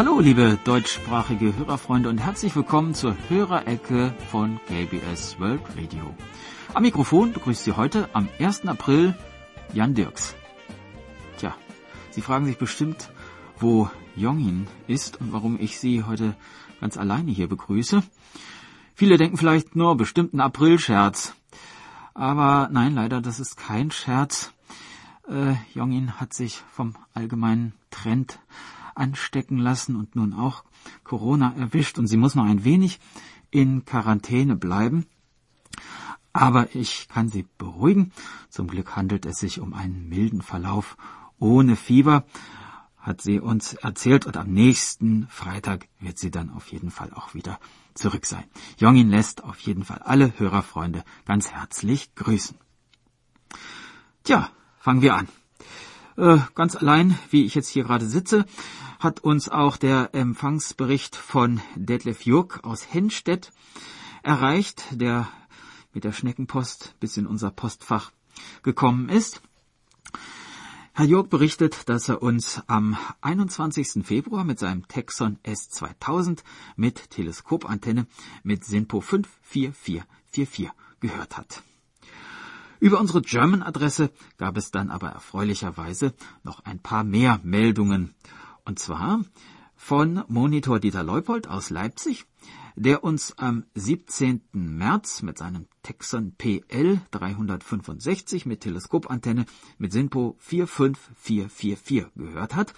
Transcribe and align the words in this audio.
Hallo, 0.00 0.18
liebe 0.18 0.58
deutschsprachige 0.64 1.54
Hörerfreunde 1.58 2.08
und 2.08 2.16
herzlich 2.16 2.56
willkommen 2.56 2.94
zur 2.94 3.14
Hörerecke 3.28 4.14
von 4.30 4.58
KBS 4.66 5.38
World 5.38 5.60
Radio. 5.76 6.14
Am 6.72 6.84
Mikrofon 6.84 7.34
begrüßt 7.34 7.64
Sie 7.64 7.72
heute 7.72 8.08
am 8.14 8.26
1. 8.38 8.66
April 8.66 9.14
Jan 9.74 9.92
Dirks. 9.92 10.34
Tja, 11.36 11.54
Sie 12.12 12.22
fragen 12.22 12.46
sich 12.46 12.56
bestimmt, 12.56 13.10
wo 13.58 13.90
Jongin 14.16 14.68
ist 14.86 15.20
und 15.20 15.34
warum 15.34 15.60
ich 15.60 15.78
Sie 15.78 16.02
heute 16.02 16.34
ganz 16.80 16.96
alleine 16.96 17.30
hier 17.30 17.50
begrüße. 17.50 18.02
Viele 18.94 19.18
denken 19.18 19.36
vielleicht 19.36 19.76
nur 19.76 19.98
bestimmt 19.98 20.32
ein 20.32 20.40
Aprilscherz. 20.40 21.34
Aber 22.14 22.70
nein, 22.72 22.94
leider, 22.94 23.20
das 23.20 23.38
ist 23.38 23.58
kein 23.58 23.90
Scherz. 23.90 24.54
Äh, 25.28 25.56
Jongin 25.74 26.18
hat 26.18 26.32
sich 26.32 26.62
vom 26.72 26.94
allgemeinen 27.12 27.74
Trend 27.90 28.38
anstecken 29.00 29.58
lassen 29.58 29.96
und 29.96 30.14
nun 30.14 30.34
auch 30.34 30.64
Corona 31.02 31.54
erwischt 31.56 31.98
und 31.98 32.06
sie 32.06 32.16
muss 32.16 32.34
noch 32.34 32.44
ein 32.44 32.64
wenig 32.64 33.00
in 33.50 33.84
Quarantäne 33.84 34.54
bleiben. 34.54 35.06
Aber 36.32 36.74
ich 36.76 37.08
kann 37.08 37.28
Sie 37.28 37.46
beruhigen. 37.58 38.12
Zum 38.48 38.68
Glück 38.68 38.94
handelt 38.94 39.26
es 39.26 39.38
sich 39.38 39.58
um 39.58 39.74
einen 39.74 40.08
milden 40.08 40.42
Verlauf 40.42 40.96
ohne 41.38 41.74
Fieber, 41.74 42.24
hat 42.98 43.22
sie 43.22 43.40
uns 43.40 43.72
erzählt 43.72 44.26
und 44.26 44.36
am 44.36 44.52
nächsten 44.52 45.26
Freitag 45.28 45.88
wird 45.98 46.18
sie 46.18 46.30
dann 46.30 46.50
auf 46.50 46.70
jeden 46.70 46.90
Fall 46.90 47.12
auch 47.14 47.34
wieder 47.34 47.58
zurück 47.94 48.26
sein. 48.26 48.44
Jongin 48.76 49.08
lässt 49.08 49.42
auf 49.42 49.58
jeden 49.60 49.84
Fall 49.84 50.00
alle 50.04 50.38
Hörerfreunde 50.38 51.02
ganz 51.24 51.50
herzlich 51.50 52.14
grüßen. 52.14 52.56
Tja, 54.22 54.50
fangen 54.78 55.00
wir 55.02 55.14
an. 55.14 55.28
Äh, 56.16 56.38
ganz 56.54 56.76
allein, 56.76 57.18
wie 57.30 57.46
ich 57.46 57.54
jetzt 57.54 57.68
hier 57.68 57.84
gerade 57.84 58.06
sitze, 58.06 58.44
hat 59.00 59.20
uns 59.20 59.48
auch 59.48 59.78
der 59.78 60.14
Empfangsbericht 60.14 61.16
von 61.16 61.60
Detlef 61.74 62.26
Jurk 62.26 62.62
aus 62.64 62.92
Hennstedt 62.92 63.50
erreicht, 64.22 64.84
der 64.92 65.26
mit 65.94 66.04
der 66.04 66.12
Schneckenpost 66.12 66.94
bis 67.00 67.16
in 67.16 67.26
unser 67.26 67.50
Postfach 67.50 68.12
gekommen 68.62 69.08
ist. 69.08 69.40
Herr 70.92 71.06
Jörg 71.06 71.28
berichtet, 71.28 71.88
dass 71.88 72.10
er 72.10 72.22
uns 72.22 72.60
am 72.66 72.96
21. 73.22 74.04
Februar 74.04 74.44
mit 74.44 74.58
seinem 74.58 74.86
Texon 74.86 75.38
S2000 75.44 76.40
mit 76.76 77.08
Teleskopantenne 77.08 78.06
mit 78.42 78.64
SINPO 78.66 79.00
54444 79.00 80.70
gehört 81.00 81.38
hat. 81.38 81.62
Über 82.80 83.00
unsere 83.00 83.22
German-Adresse 83.22 84.10
gab 84.36 84.58
es 84.58 84.70
dann 84.70 84.90
aber 84.90 85.08
erfreulicherweise 85.08 86.12
noch 86.42 86.64
ein 86.64 86.80
paar 86.80 87.04
mehr 87.04 87.40
Meldungen. 87.42 88.14
Und 88.64 88.78
zwar 88.78 89.24
von 89.76 90.24
Monitor 90.28 90.78
Dieter 90.78 91.02
Leupold 91.02 91.48
aus 91.48 91.70
Leipzig, 91.70 92.26
der 92.76 93.02
uns 93.02 93.36
am 93.38 93.64
17. 93.74 94.42
März 94.52 95.22
mit 95.22 95.38
seinem 95.38 95.66
Texon 95.82 96.34
PL 96.36 97.00
365 97.10 98.46
mit 98.46 98.60
Teleskopantenne 98.60 99.46
mit 99.78 99.92
SINPO 99.92 100.36
45444 100.38 102.06
gehört 102.14 102.54
hat 102.54 102.74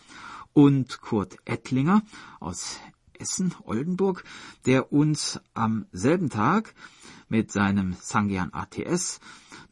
und 0.52 1.00
Kurt 1.00 1.36
Ettlinger 1.44 2.02
aus 2.40 2.78
Essen, 3.18 3.54
Oldenburg, 3.64 4.24
der 4.66 4.92
uns 4.92 5.40
am 5.54 5.86
selben 5.92 6.30
Tag 6.30 6.74
mit 7.28 7.52
seinem 7.52 7.94
Sangean 8.00 8.52
ATS 8.52 9.20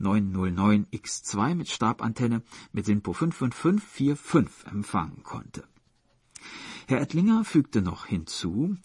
909X2 0.01 1.55
mit 1.55 1.69
Stabantenne 1.69 2.43
mit 2.73 2.87
SINPO 2.87 3.13
55545 3.13 4.73
empfangen 4.73 5.23
konnte. 5.23 5.65
Herr 6.91 7.01
Ettlinger 7.03 7.45
fügte 7.45 7.83
noch 7.83 8.07
hinzu, 8.07 8.77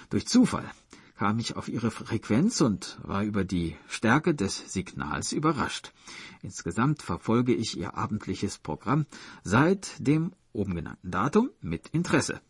Durch 0.09 0.27
Zufall 0.27 0.69
kam 1.15 1.39
ich 1.39 1.55
auf 1.55 1.69
Ihre 1.69 1.91
Frequenz 1.91 2.59
und 2.59 2.99
war 3.03 3.23
über 3.23 3.45
die 3.45 3.77
Stärke 3.87 4.35
des 4.35 4.73
Signals 4.73 5.31
überrascht. 5.31 5.93
Insgesamt 6.41 7.03
verfolge 7.03 7.55
ich 7.55 7.77
Ihr 7.77 7.95
abendliches 7.95 8.57
Programm 8.57 9.05
seit 9.45 10.05
dem 10.05 10.33
oben 10.51 10.75
genannten 10.75 11.09
Datum 11.09 11.51
mit 11.61 11.87
Interesse. 11.87 12.41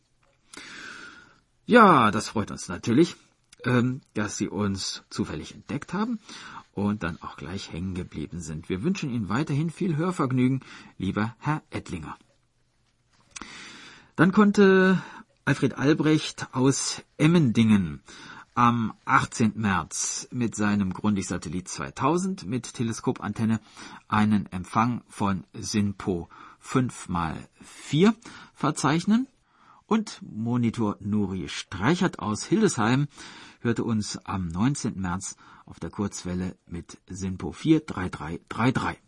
Ja, 1.68 2.10
das 2.10 2.30
freut 2.30 2.50
uns 2.50 2.70
natürlich, 2.70 3.16
ähm, 3.66 4.02
dass 4.14 4.38
Sie 4.38 4.48
uns 4.48 5.04
zufällig 5.10 5.54
entdeckt 5.54 5.94
haben 5.94 6.20
und 6.74 7.04
dann 7.04 7.22
auch 7.22 7.38
gleich 7.38 7.72
hängen 7.72 7.96
geblieben 7.96 8.42
sind. 8.42 8.70
Wir 8.70 8.84
wünschen 8.84 9.10
Ihnen 9.10 9.30
weiterhin 9.30 9.70
viel 9.70 9.96
Hörvergnügen, 9.96 10.62
lieber 10.98 11.36
Herr 11.40 11.62
Ettlinger. 11.70 12.18
Dann 14.16 14.32
konnte 14.32 15.02
Alfred 15.46 15.78
Albrecht 15.78 16.48
aus 16.54 17.04
Emmendingen 17.18 18.02
am 18.56 18.94
18. 19.04 19.54
März 19.56 20.30
mit 20.32 20.56
seinem 20.56 20.94
Grundig-Satellit 20.94 21.68
2000 21.68 22.46
mit 22.46 22.74
Teleskopantenne 22.74 23.60
einen 24.08 24.46
Empfang 24.48 25.02
von 25.10 25.44
SINPO 25.54 26.30
5x4 26.64 28.14
verzeichnen. 28.54 29.28
Und 29.88 30.20
Monitor 30.24 30.98
Nuri 31.00 31.48
Streichert 31.48 32.20
aus 32.20 32.44
Hildesheim 32.46 33.08
hörte 33.62 33.84
uns 33.84 34.18
am 34.26 34.48
19. 34.48 35.00
März 35.00 35.36
auf 35.66 35.80
der 35.80 35.92
Kurzwelle 35.92 36.58
mit 36.66 36.98
SINPO 37.08 37.52
43333. 37.52 39.00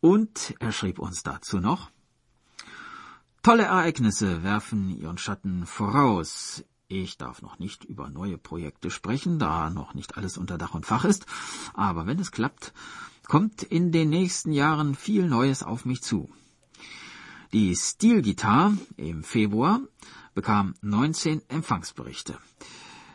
Und 0.00 0.54
er 0.58 0.72
schrieb 0.72 0.98
uns 0.98 1.22
dazu 1.22 1.60
noch, 1.60 1.90
Tolle 3.42 3.64
Ereignisse 3.64 4.42
werfen 4.42 4.90
ihren 4.90 5.16
Schatten 5.16 5.64
voraus. 5.64 6.64
Ich 6.88 7.16
darf 7.18 7.40
noch 7.40 7.58
nicht 7.58 7.84
über 7.84 8.08
neue 8.08 8.36
Projekte 8.36 8.90
sprechen, 8.90 9.38
da 9.38 9.70
noch 9.70 9.94
nicht 9.94 10.16
alles 10.16 10.36
unter 10.38 10.58
Dach 10.58 10.74
und 10.74 10.86
Fach 10.86 11.04
ist, 11.04 11.26
aber 11.72 12.06
wenn 12.06 12.18
es 12.18 12.32
klappt, 12.32 12.72
kommt 13.26 13.62
in 13.62 13.92
den 13.92 14.10
nächsten 14.10 14.52
Jahren 14.52 14.94
viel 14.94 15.28
Neues 15.28 15.62
auf 15.62 15.84
mich 15.84 16.02
zu. 16.02 16.30
Die 17.54 17.74
Stilgitarre 17.74 18.76
im 18.98 19.24
Februar 19.24 19.80
bekam 20.34 20.74
19 20.82 21.48
Empfangsberichte. 21.48 22.38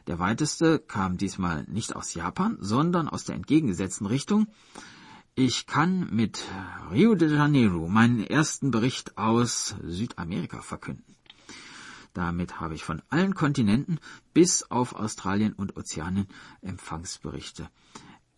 Der 0.07 0.17
weiteste 0.17 0.79
kam 0.79 1.17
diesmal 1.17 1.65
nicht 1.65 1.95
aus 1.95 2.15
Japan, 2.15 2.57
sondern 2.59 3.07
aus 3.07 3.25
der 3.25 3.35
entgegengesetzten 3.35 4.07
Richtung. 4.07 4.47
Ich 5.35 5.67
kann 5.67 6.09
mit 6.11 6.43
Rio 6.91 7.13
de 7.13 7.31
Janeiro 7.31 7.87
meinen 7.87 8.23
ersten 8.23 8.71
Bericht 8.71 9.19
aus 9.19 9.75
Südamerika 9.83 10.63
verkünden. 10.63 11.15
Damit 12.13 12.59
habe 12.59 12.73
ich 12.73 12.83
von 12.83 13.03
allen 13.09 13.35
Kontinenten 13.35 13.99
bis 14.33 14.63
auf 14.71 14.95
Australien 14.95 15.53
und 15.53 15.77
Ozeanien 15.77 16.27
Empfangsberichte 16.61 17.69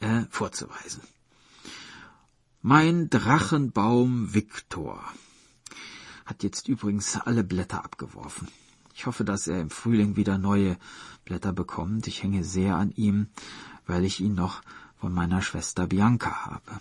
äh, 0.02 0.24
vorzuweisen. 0.30 1.04
Mein 2.62 3.10
Drachenbaum 3.10 4.34
Victor 4.34 5.02
hat 6.26 6.44
jetzt 6.44 6.68
übrigens 6.68 7.18
alle 7.18 7.44
Blätter 7.44 7.84
abgeworfen. 7.86 8.48
Ich 8.94 9.06
hoffe, 9.06 9.24
dass 9.24 9.48
er 9.48 9.60
im 9.62 9.70
Frühling 9.70 10.16
wieder 10.16 10.38
neue 10.38 10.78
Blätter 11.26 11.54
bekommt. 11.54 12.08
Ich 12.08 12.24
hänge 12.24 12.44
sehr 12.44 12.76
an 12.76 12.92
ihm, 12.92 13.28
weil 13.86 14.06
ich 14.06 14.22
ihn 14.22 14.34
noch 14.34 14.62
von 14.98 15.14
meiner 15.14 15.42
Schwester 15.42 15.88
Bianca 15.88 16.46
habe. 16.46 16.80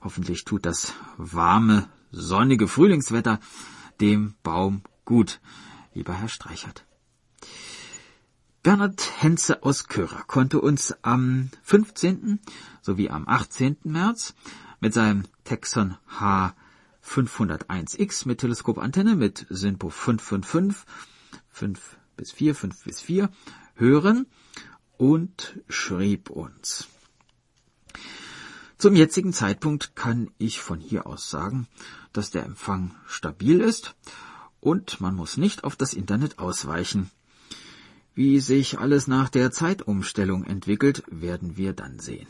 Hoffentlich 0.00 0.44
tut 0.44 0.64
das 0.64 0.94
warme, 1.18 1.88
sonnige 2.10 2.66
Frühlingswetter 2.66 3.38
dem 4.00 4.34
Baum 4.42 4.82
gut, 5.04 5.40
lieber 5.92 6.14
Herr 6.14 6.28
Streichert. 6.28 6.86
Bernhard 8.62 9.22
Henze 9.22 9.62
aus 9.62 9.88
Körer 9.88 10.24
konnte 10.26 10.60
uns 10.60 10.94
am 11.02 11.50
15. 11.62 12.40
sowie 12.82 13.10
am 13.10 13.28
18. 13.28 13.76
März 13.84 14.34
mit 14.80 14.94
seinem 14.94 15.24
Texon 15.44 15.96
H 16.08 16.54
501X 17.10 18.28
mit 18.28 18.38
Teleskopantenne 18.38 19.16
mit 19.16 19.44
SINPO 19.50 19.90
555, 19.90 20.86
5 21.48 21.98
bis 22.16 22.30
4, 22.30 22.54
5 22.54 22.84
bis 22.84 23.00
4 23.00 23.30
hören 23.74 24.26
und 24.96 25.58
schrieb 25.68 26.30
uns. 26.30 26.86
Zum 28.78 28.94
jetzigen 28.94 29.32
Zeitpunkt 29.32 29.96
kann 29.96 30.30
ich 30.38 30.60
von 30.60 30.78
hier 30.78 31.08
aus 31.08 31.28
sagen, 31.28 31.66
dass 32.12 32.30
der 32.30 32.44
Empfang 32.44 32.94
stabil 33.08 33.60
ist 33.60 33.96
und 34.60 35.00
man 35.00 35.16
muss 35.16 35.36
nicht 35.36 35.64
auf 35.64 35.74
das 35.74 35.94
Internet 35.94 36.38
ausweichen. 36.38 37.10
Wie 38.14 38.38
sich 38.38 38.78
alles 38.78 39.08
nach 39.08 39.30
der 39.30 39.50
Zeitumstellung 39.50 40.44
entwickelt, 40.44 41.02
werden 41.08 41.56
wir 41.56 41.72
dann 41.72 41.98
sehen. 41.98 42.28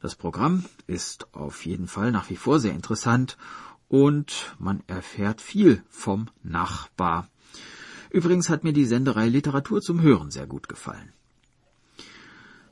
Das 0.00 0.16
Programm 0.16 0.64
ist 0.86 1.32
auf 1.34 1.64
jeden 1.64 1.88
Fall 1.88 2.10
nach 2.10 2.30
wie 2.30 2.36
vor 2.36 2.60
sehr 2.60 2.72
interessant 2.72 3.36
und 3.88 4.54
man 4.58 4.82
erfährt 4.86 5.40
viel 5.40 5.82
vom 5.88 6.28
Nachbar. 6.42 7.28
Übrigens 8.10 8.48
hat 8.48 8.64
mir 8.64 8.72
die 8.72 8.84
Senderei 8.84 9.28
Literatur 9.28 9.80
zum 9.80 10.00
Hören 10.00 10.30
sehr 10.30 10.46
gut 10.46 10.68
gefallen. 10.68 11.12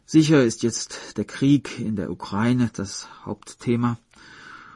Sicher 0.06 0.44
ist 0.44 0.62
jetzt 0.62 1.16
der 1.16 1.24
Krieg 1.24 1.78
in 1.80 1.96
der 1.96 2.10
Ukraine 2.10 2.70
das 2.72 3.08
Hauptthema 3.24 3.98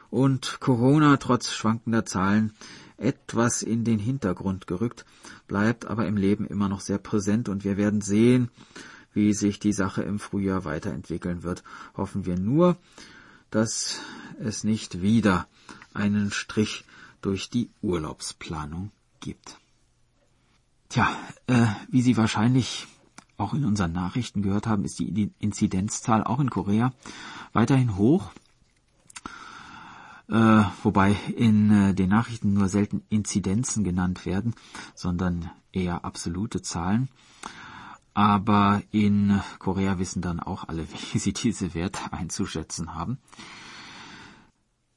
und 0.09 0.59
Corona 0.59 1.17
trotz 1.17 1.51
schwankender 1.51 2.05
Zahlen 2.05 2.53
etwas 2.97 3.61
in 3.61 3.83
den 3.83 3.99
Hintergrund 3.99 4.67
gerückt, 4.67 5.05
bleibt 5.47 5.85
aber 5.85 6.07
im 6.07 6.17
Leben 6.17 6.45
immer 6.45 6.67
noch 6.67 6.81
sehr 6.81 6.97
präsent 6.97 7.47
und 7.47 7.63
wir 7.63 7.77
werden 7.77 8.01
sehen, 8.01 8.49
wie 9.13 9.33
sich 9.33 9.59
die 9.59 9.73
Sache 9.73 10.01
im 10.01 10.19
Frühjahr 10.19 10.65
weiterentwickeln 10.65 11.43
wird. 11.43 11.63
Hoffen 11.95 12.25
wir 12.25 12.37
nur, 12.37 12.77
dass 13.49 13.99
es 14.39 14.63
nicht 14.63 15.01
wieder 15.01 15.47
einen 15.93 16.31
Strich 16.31 16.83
durch 17.21 17.49
die 17.49 17.69
Urlaubsplanung 17.81 18.91
gibt. 19.19 19.57
Tja, 20.89 21.07
äh, 21.47 21.67
wie 21.89 22.01
Sie 22.01 22.17
wahrscheinlich 22.17 22.87
auch 23.37 23.53
in 23.53 23.65
unseren 23.65 23.93
Nachrichten 23.93 24.41
gehört 24.41 24.67
haben, 24.67 24.85
ist 24.85 24.99
die 24.99 25.31
Inzidenzzahl 25.39 26.23
auch 26.23 26.39
in 26.39 26.49
Korea 26.49 26.93
weiterhin 27.53 27.95
hoch. 27.95 28.31
Äh, 30.27 30.63
wobei 30.83 31.15
in 31.35 31.71
äh, 31.71 31.93
den 31.95 32.09
Nachrichten 32.09 32.53
nur 32.53 32.69
selten 32.69 33.03
Inzidenzen 33.09 33.83
genannt 33.83 34.25
werden, 34.25 34.53
sondern 34.93 35.49
eher 35.71 36.05
absolute 36.05 36.61
Zahlen. 36.61 37.09
Aber 38.13 38.81
in 38.91 39.39
Korea 39.57 39.97
wissen 39.97 40.21
dann 40.21 40.39
auch 40.39 40.67
alle, 40.67 40.85
wie 41.13 41.19
sie 41.19 41.33
diese 41.33 41.73
Werte 41.73 42.13
einzuschätzen 42.13 42.93
haben. 42.93 43.17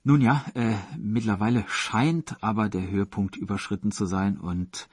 Nun 0.04 0.20
ja, 0.20 0.44
äh, 0.54 0.74
mittlerweile 0.98 1.64
scheint 1.68 2.42
aber 2.42 2.68
der 2.68 2.90
Höhepunkt 2.90 3.36
überschritten 3.36 3.92
zu 3.92 4.04
sein 4.06 4.36
und 4.36 4.88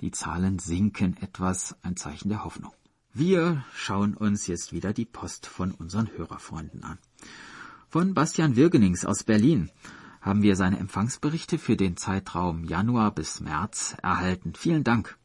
die 0.00 0.12
Zahlen 0.12 0.60
sinken 0.60 1.16
etwas, 1.16 1.76
ein 1.82 1.96
Zeichen 1.96 2.28
der 2.28 2.44
Hoffnung. 2.44 2.72
Wir 3.12 3.64
schauen 3.74 4.14
uns 4.14 4.46
jetzt 4.46 4.72
wieder 4.72 4.92
die 4.92 5.06
Post 5.06 5.46
von 5.46 5.72
unseren 5.72 6.08
Hörerfreunden 6.16 6.84
an. 6.84 6.98
Von 7.88 8.14
Bastian 8.14 8.54
Wirgenings 8.54 9.04
aus 9.04 9.24
Berlin 9.24 9.70
haben 10.20 10.42
wir 10.42 10.54
seine 10.54 10.78
Empfangsberichte 10.78 11.58
für 11.58 11.76
den 11.76 11.96
Zeitraum 11.96 12.64
Januar 12.64 13.12
bis 13.12 13.40
März 13.40 13.96
erhalten. 14.02 14.54
Vielen 14.56 14.84
Dank. 14.84 15.18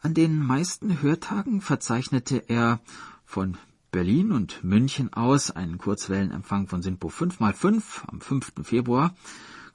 An 0.00 0.14
den 0.14 0.38
meisten 0.38 1.02
Hörtagen 1.02 1.60
verzeichnete 1.60 2.38
er 2.48 2.80
von 3.24 3.56
Berlin 3.92 4.32
und 4.32 4.64
München 4.64 5.12
aus 5.12 5.50
einen 5.50 5.76
Kurzwellenempfang 5.76 6.66
von 6.66 6.80
SINPO 6.80 7.08
5x5 7.08 7.82
am 8.06 8.22
5. 8.22 8.52
Februar 8.62 9.14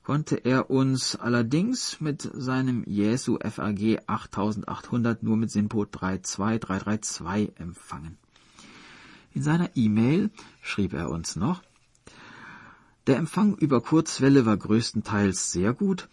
konnte 0.03 0.37
er 0.37 0.71
uns 0.71 1.15
allerdings 1.15 2.01
mit 2.01 2.27
seinem 2.33 2.83
Jesu 2.87 3.37
FAG 3.37 3.99
8800 4.07 5.21
nur 5.21 5.37
mit 5.37 5.51
SINPO 5.51 5.85
32332 5.85 7.59
empfangen. 7.59 8.17
In 9.35 9.43
seiner 9.43 9.69
E-Mail 9.75 10.31
schrieb 10.63 10.93
er 10.93 11.11
uns 11.11 11.35
noch, 11.35 11.61
der 13.05 13.17
Empfang 13.17 13.53
über 13.53 13.81
Kurzwelle 13.81 14.47
war 14.47 14.57
größtenteils 14.57 15.51
sehr 15.51 15.73
gut 15.73 16.09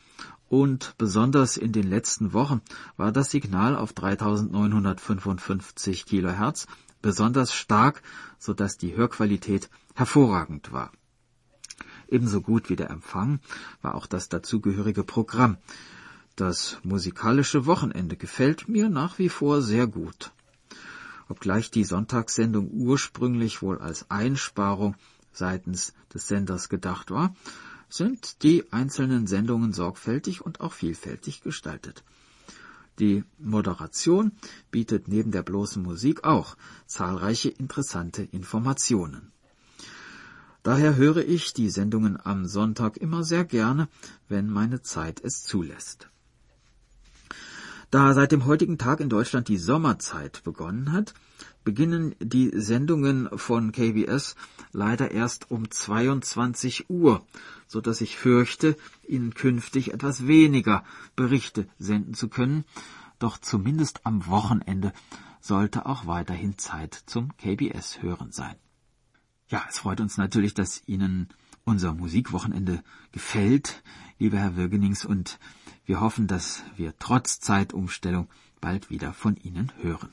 und 0.50 0.94
besonders 0.98 1.56
in 1.56 1.72
den 1.72 1.88
letzten 1.88 2.34
Wochen 2.34 2.60
war 2.98 3.12
das 3.12 3.30
Signal 3.30 3.74
auf 3.74 3.94
3955 3.94 6.04
Kilohertz 6.04 6.66
besonders 7.04 7.52
stark, 7.52 8.02
so 8.38 8.54
dass 8.54 8.78
die 8.78 8.96
Hörqualität 8.96 9.68
hervorragend 9.94 10.72
war. 10.72 10.90
Ebenso 12.08 12.40
gut 12.40 12.70
wie 12.70 12.76
der 12.76 12.88
Empfang 12.88 13.40
war 13.82 13.94
auch 13.94 14.06
das 14.06 14.30
dazugehörige 14.30 15.04
Programm. 15.04 15.58
Das 16.34 16.78
musikalische 16.82 17.66
Wochenende 17.66 18.16
gefällt 18.16 18.70
mir 18.70 18.88
nach 18.88 19.18
wie 19.18 19.28
vor 19.28 19.60
sehr 19.60 19.86
gut. 19.86 20.32
Obgleich 21.28 21.70
die 21.70 21.84
Sonntagssendung 21.84 22.70
ursprünglich 22.70 23.60
wohl 23.60 23.78
als 23.80 24.10
Einsparung 24.10 24.96
seitens 25.30 25.92
des 26.14 26.26
Senders 26.26 26.70
gedacht 26.70 27.10
war, 27.10 27.36
sind 27.90 28.42
die 28.42 28.72
einzelnen 28.72 29.26
Sendungen 29.26 29.74
sorgfältig 29.74 30.40
und 30.40 30.62
auch 30.62 30.72
vielfältig 30.72 31.42
gestaltet. 31.42 32.02
Die 32.98 33.24
Moderation 33.38 34.32
bietet 34.70 35.08
neben 35.08 35.32
der 35.32 35.42
bloßen 35.42 35.82
Musik 35.82 36.24
auch 36.24 36.56
zahlreiche 36.86 37.48
interessante 37.48 38.22
Informationen. 38.22 39.32
Daher 40.62 40.96
höre 40.96 41.18
ich 41.18 41.52
die 41.52 41.68
Sendungen 41.68 42.18
am 42.24 42.46
Sonntag 42.46 42.96
immer 42.96 43.24
sehr 43.24 43.44
gerne, 43.44 43.88
wenn 44.28 44.48
meine 44.48 44.80
Zeit 44.80 45.20
es 45.22 45.42
zulässt. 45.42 46.08
Da 47.90 48.14
seit 48.14 48.32
dem 48.32 48.46
heutigen 48.46 48.78
Tag 48.78 49.00
in 49.00 49.08
Deutschland 49.08 49.48
die 49.48 49.58
Sommerzeit 49.58 50.42
begonnen 50.42 50.90
hat, 50.92 51.14
beginnen 51.64 52.14
die 52.20 52.52
Sendungen 52.54 53.28
von 53.36 53.72
KBS 53.72 54.36
leider 54.72 55.10
erst 55.10 55.50
um 55.50 55.70
22 55.70 56.90
Uhr, 56.90 57.26
so 57.66 57.80
dass 57.80 58.00
ich 58.00 58.16
fürchte, 58.16 58.76
Ihnen 59.08 59.34
künftig 59.34 59.92
etwas 59.92 60.26
weniger 60.26 60.84
Berichte 61.16 61.66
senden 61.78 62.14
zu 62.14 62.28
können, 62.28 62.64
doch 63.18 63.38
zumindest 63.38 64.04
am 64.04 64.26
Wochenende 64.26 64.92
sollte 65.40 65.86
auch 65.86 66.06
weiterhin 66.06 66.58
Zeit 66.58 66.94
zum 67.06 67.36
KBS 67.36 68.02
hören 68.02 68.32
sein. 68.32 68.56
Ja, 69.48 69.64
es 69.68 69.78
freut 69.78 70.00
uns 70.00 70.16
natürlich, 70.16 70.54
dass 70.54 70.82
Ihnen 70.86 71.28
unser 71.64 71.94
Musikwochenende 71.94 72.82
gefällt, 73.12 73.82
lieber 74.18 74.38
Herr 74.38 74.56
Wirgenings, 74.56 75.04
und 75.04 75.38
wir 75.86 76.00
hoffen, 76.00 76.26
dass 76.26 76.62
wir 76.76 76.94
trotz 76.98 77.40
Zeitumstellung 77.40 78.28
bald 78.60 78.90
wieder 78.90 79.12
von 79.12 79.36
Ihnen 79.36 79.72
hören. 79.80 80.10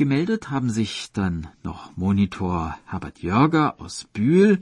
Gemeldet 0.00 0.48
haben 0.48 0.70
sich 0.70 1.12
dann 1.12 1.48
noch 1.62 1.94
Monitor 1.94 2.74
Herbert 2.86 3.18
Jörger 3.18 3.78
aus 3.82 4.06
Bühl, 4.10 4.60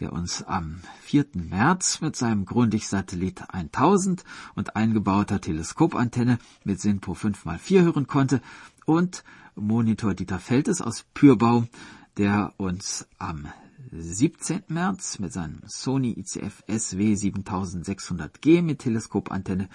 der 0.00 0.12
uns 0.12 0.42
am 0.42 0.80
4. 1.02 1.26
März 1.34 2.00
mit 2.00 2.16
seinem 2.16 2.46
Grundig-Satellit 2.46 3.44
1000 3.54 4.24
und 4.56 4.74
eingebauter 4.74 5.40
Teleskopantenne 5.40 6.40
mit 6.64 6.80
SINPO 6.80 7.12
5x4 7.12 7.82
hören 7.82 8.08
konnte, 8.08 8.42
und 8.84 9.22
Monitor 9.54 10.14
Dieter 10.14 10.40
Feltes 10.40 10.80
aus 10.80 11.04
Pürbau, 11.14 11.68
der 12.16 12.52
uns 12.56 13.06
am 13.18 13.46
17. 13.92 14.64
März 14.66 15.20
mit 15.20 15.32
seinem 15.32 15.60
Sony 15.64 16.10
ICF 16.18 16.64
SW 16.66 17.14
7600G 17.14 18.62
mit 18.62 18.80
Teleskopantenne 18.80 19.68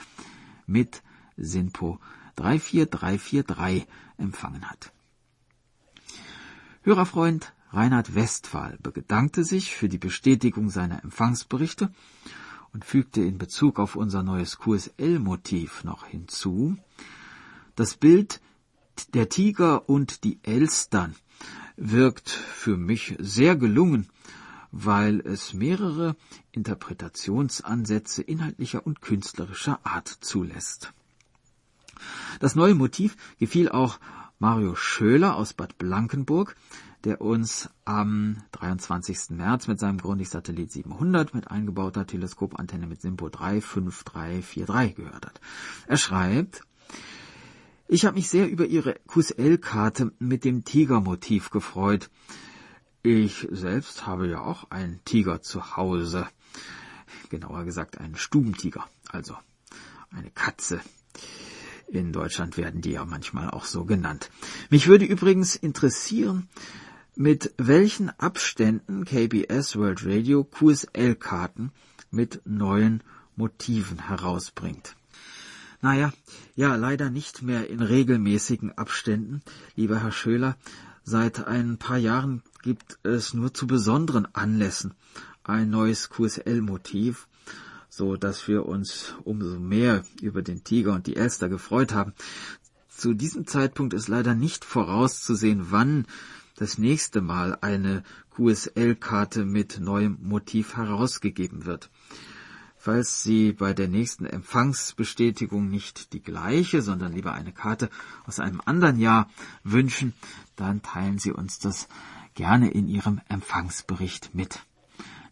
mit 0.66 1.02
SINPO 1.38 1.98
34343 2.36 3.88
empfangen 4.18 4.70
hat. 4.70 4.92
Hörerfreund 6.88 7.52
Reinhard 7.74 8.16
Westphal 8.16 8.78
bedankte 8.82 9.44
sich 9.44 9.76
für 9.76 9.90
die 9.90 9.98
Bestätigung 9.98 10.70
seiner 10.70 11.04
Empfangsberichte 11.04 11.92
und 12.72 12.86
fügte 12.86 13.20
in 13.20 13.38
Bezug 13.38 13.78
auf 13.78 13.98
unser 13.98 14.24
neues 14.24 14.58
QSL-Motiv 14.58 15.84
noch 15.84 16.06
hinzu, 16.06 16.78
das 17.76 17.98
Bild 17.98 18.40
der 19.14 19.28
Tiger 19.28 19.90
und 19.90 20.24
die 20.24 20.40
Elstern 20.44 21.14
wirkt 21.76 22.30
für 22.30 22.78
mich 22.78 23.18
sehr 23.20 23.58
gelungen, 23.58 24.08
weil 24.72 25.20
es 25.20 25.54
mehrere 25.54 26.16
Interpretationsansätze 26.54 28.22
inhaltlicher 28.22 28.88
und 28.88 29.02
künstlerischer 29.02 29.82
Art 29.84 30.08
zulässt. 30.08 30.94
Das 32.40 32.56
neue 32.56 32.76
Motiv 32.76 33.18
gefiel 33.40 33.68
auch 33.68 34.00
Mario 34.40 34.76
Schöler 34.76 35.36
aus 35.36 35.54
Bad 35.54 35.80
Blankenburg, 35.80 36.56
der 37.04 37.22
uns 37.22 37.72
am 37.86 38.44
23. 38.52 39.32
März 39.32 39.68
mit 39.68 39.80
seinem 39.80 39.98
Grundig-Satellit 39.98 40.72
700 40.72 41.34
mit 41.34 41.50
eingebauter 41.50 42.06
Teleskopantenne 42.06 42.86
mit 42.86 43.02
Simpo 43.02 43.30
35343 43.30 44.96
gehört 44.96 45.26
hat. 45.26 45.42
Er 45.88 45.98
schreibt, 45.98 46.62
ich 47.88 48.06
habe 48.06 48.16
mich 48.16 48.30
sehr 48.30 48.48
über 48.48 48.66
Ihre 48.66 49.00
QSL-Karte 49.08 50.12
mit 50.20 50.44
dem 50.46 50.66
Tigermotiv 50.66 51.50
gefreut. 51.50 52.12
Ich 53.02 53.48
selbst 53.50 54.06
habe 54.06 54.28
ja 54.28 54.42
auch 54.42 54.70
einen 54.70 55.04
Tiger 55.04 55.42
zu 55.42 55.78
Hause. 55.78 56.28
Genauer 57.30 57.64
gesagt 57.64 57.98
einen 57.98 58.16
Stubentiger, 58.16 58.86
also 59.10 59.36
eine 60.12 60.30
Katze. 60.30 60.80
In 61.88 62.12
Deutschland 62.12 62.58
werden 62.58 62.82
die 62.82 62.92
ja 62.92 63.06
manchmal 63.06 63.50
auch 63.50 63.66
so 63.66 63.86
genannt. 63.86 64.30
Mich 64.70 64.88
würde 64.88 65.06
übrigens 65.06 65.56
interessieren, 65.56 66.50
mit 67.16 67.54
welchen 67.58 68.10
Abständen 68.20 69.06
KBS 69.06 69.76
World 69.76 70.06
Radio 70.06 70.44
QSL-Karten 70.44 71.72
mit 72.12 72.42
neuen 72.46 73.02
Motiven 73.36 74.08
herausbringt. 74.08 74.96
Naja, 75.82 76.12
ja, 76.56 76.76
leider 76.76 77.10
nicht 77.10 77.42
mehr 77.42 77.70
in 77.70 77.82
regelmäßigen 77.82 78.78
Abständen, 78.78 79.42
lieber 79.76 80.02
Herr 80.02 80.12
Schöler. 80.12 80.58
Seit 81.04 81.48
ein 81.48 81.78
paar 81.78 81.98
Jahren 81.98 82.44
gibt 82.64 83.00
es 83.04 83.34
nur 83.34 83.54
zu 83.54 83.66
besonderen 83.66 84.28
Anlässen 84.36 84.94
ein 85.44 85.70
neues 85.70 86.10
QSL-Motiv 86.10 87.28
so 87.98 88.16
dass 88.16 88.48
wir 88.48 88.68
uns 88.68 89.16
umso 89.24 89.60
mehr 89.60 90.06
über 90.22 90.44
den 90.44 90.64
Tiger 90.64 90.94
und 90.94 91.08
die 91.08 91.16
Elster 91.16 91.50
gefreut 91.50 91.94
haben. 91.94 92.14
Zu 92.90 93.16
diesem 93.16 93.48
Zeitpunkt 93.48 93.96
ist 93.96 94.08
leider 94.08 94.36
nicht 94.36 94.64
vorauszusehen, 94.64 95.72
wann 95.72 96.06
das 96.58 96.78
nächste 96.78 97.22
Mal 97.22 97.58
eine 97.62 98.04
QSL-Karte 98.36 99.46
mit 99.46 99.80
neuem 99.80 100.20
Motiv 100.22 100.78
herausgegeben 100.78 101.66
wird. 101.66 101.90
Falls 102.78 103.24
Sie 103.24 103.52
bei 103.52 103.74
der 103.74 103.88
nächsten 103.88 104.28
Empfangsbestätigung 104.28 105.68
nicht 105.68 106.14
die 106.14 106.22
gleiche, 106.22 106.84
sondern 106.84 107.14
lieber 107.14 107.34
eine 107.34 107.52
Karte 107.52 107.90
aus 108.26 108.40
einem 108.40 108.62
anderen 108.64 109.00
Jahr 109.00 109.28
wünschen, 109.64 110.14
dann 110.56 110.84
teilen 110.84 111.18
Sie 111.18 111.32
uns 111.32 111.58
das 111.58 111.88
gerne 112.36 112.70
in 112.70 112.88
Ihrem 112.88 113.22
Empfangsbericht 113.28 114.36
mit. 114.36 114.62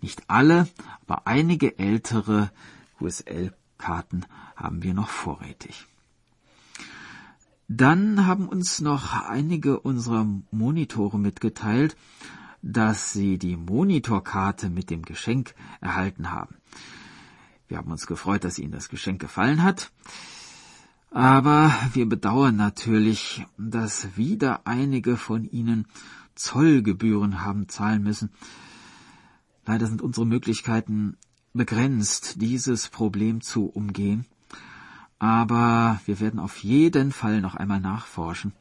Nicht 0.06 0.30
alle, 0.30 0.68
aber 1.08 1.26
einige 1.26 1.80
ältere 1.80 2.52
QSL-Karten 3.00 4.28
haben 4.56 4.84
wir 4.84 4.94
noch 4.94 5.10
vorrätig. 5.10 5.88
Dann 7.68 8.28
haben 8.28 8.48
uns 8.48 8.82
noch 8.82 9.14
einige 9.28 9.80
unserer 9.80 10.28
Monitore 10.52 11.18
mitgeteilt, 11.18 11.98
dass 12.62 13.14
sie 13.14 13.40
die 13.40 13.58
Monitorkarte 13.58 14.70
mit 14.70 14.92
dem 14.92 15.02
Geschenk 15.02 15.56
erhalten 15.82 16.30
haben. 16.30 16.58
Wir 17.68 17.78
haben 17.78 17.92
uns 17.92 18.06
gefreut, 18.06 18.44
dass 18.44 18.60
Ihnen 18.60 18.74
das 18.74 18.90
Geschenk 18.90 19.20
gefallen 19.20 19.64
hat. 19.64 19.92
Aber 21.10 21.74
wir 21.94 22.08
bedauern 22.08 22.58
natürlich, 22.58 23.44
dass 23.58 24.18
wieder 24.18 24.68
einige 24.68 25.18
von 25.18 25.46
Ihnen 25.46 25.88
Zollgebühren 26.36 27.44
haben 27.44 27.70
zahlen 27.70 28.04
müssen. 28.04 28.30
Leider 29.66 29.88
sind 29.88 30.02
unsere 30.02 30.26
Möglichkeiten 30.26 31.18
begrenzt, 31.54 32.42
dieses 32.42 32.90
Problem 32.90 33.42
zu 33.42 33.66
umgehen. 33.66 34.26
Aber 35.20 36.00
wir 36.06 36.20
werden 36.20 36.40
auf 36.40 36.58
jeden 36.58 37.12
Fall 37.12 37.42
noch 37.42 37.56
einmal 37.56 37.80
nachforschen, 37.80 38.54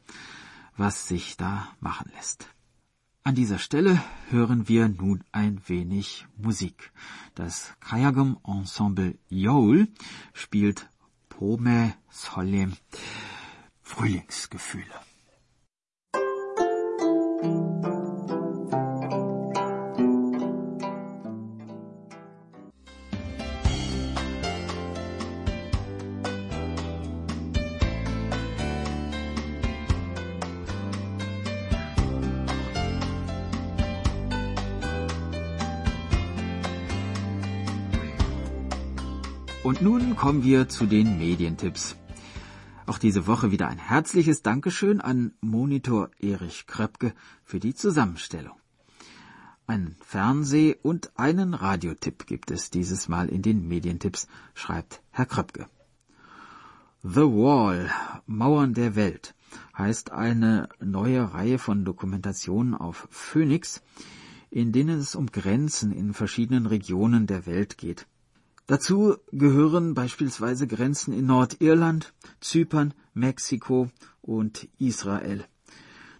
was 0.77 1.07
sich 1.07 1.37
da 1.37 1.67
machen 1.79 2.11
lässt. 2.15 2.47
An 3.23 3.35
dieser 3.35 3.57
Stelle 3.57 4.01
hören 4.29 4.67
wir 4.67 4.87
nun 4.87 5.23
ein 5.31 5.59
wenig 5.67 6.27
Musik. 6.37 6.91
Das 7.33 7.73
Kayagum 7.79 8.37
Ensemble 8.43 9.17
Yol 9.29 9.87
spielt 10.33 10.89
Pome 11.27 11.95
Solem 12.09 12.73
Frühlingsgefühle. 13.81 15.04
Und 39.65 39.81
nun 39.81 40.15
kommen 40.15 40.43
wir 40.43 40.69
zu 40.69 40.85
den 40.85 41.17
Medientipps. 41.17 41.95
Auch 42.85 42.99
diese 42.99 43.25
Woche 43.25 43.49
wieder 43.49 43.67
ein 43.67 43.79
herzliches 43.79 44.43
Dankeschön 44.43 45.01
an 45.01 45.33
Monitor 45.41 46.11
Erich 46.19 46.67
Kröpke 46.67 47.15
für 47.43 47.59
die 47.59 47.73
Zusammenstellung. 47.73 48.55
Einen 49.65 49.95
Fernseh- 50.01 50.77
und 50.83 51.17
einen 51.17 51.55
Radiotipp 51.55 52.27
gibt 52.27 52.51
es 52.51 52.69
dieses 52.69 53.07
Mal 53.07 53.27
in 53.27 53.41
den 53.41 53.67
Medientipps, 53.67 54.27
schreibt 54.53 55.01
Herr 55.09 55.25
Kröpke. 55.25 55.65
The 57.01 57.21
Wall, 57.21 57.89
Mauern 58.27 58.75
der 58.75 58.95
Welt, 58.95 59.33
heißt 59.75 60.11
eine 60.11 60.69
neue 60.79 61.33
Reihe 61.33 61.57
von 61.57 61.85
Dokumentationen 61.85 62.75
auf 62.75 63.07
Phoenix, 63.09 63.81
in 64.51 64.71
denen 64.71 64.99
es 64.99 65.15
um 65.15 65.25
Grenzen 65.25 65.91
in 65.91 66.13
verschiedenen 66.13 66.67
Regionen 66.67 67.25
der 67.25 67.47
Welt 67.47 67.79
geht. 67.79 68.05
Dazu 68.67 69.17
gehören 69.31 69.93
beispielsweise 69.93 70.65
Grenzen 70.65 71.13
in 71.13 71.27
Nordirland, 71.27 72.13
Zypern, 72.39 72.95
Mexiko 73.13 73.91
und 74.23 74.67
Israel. 74.79 75.45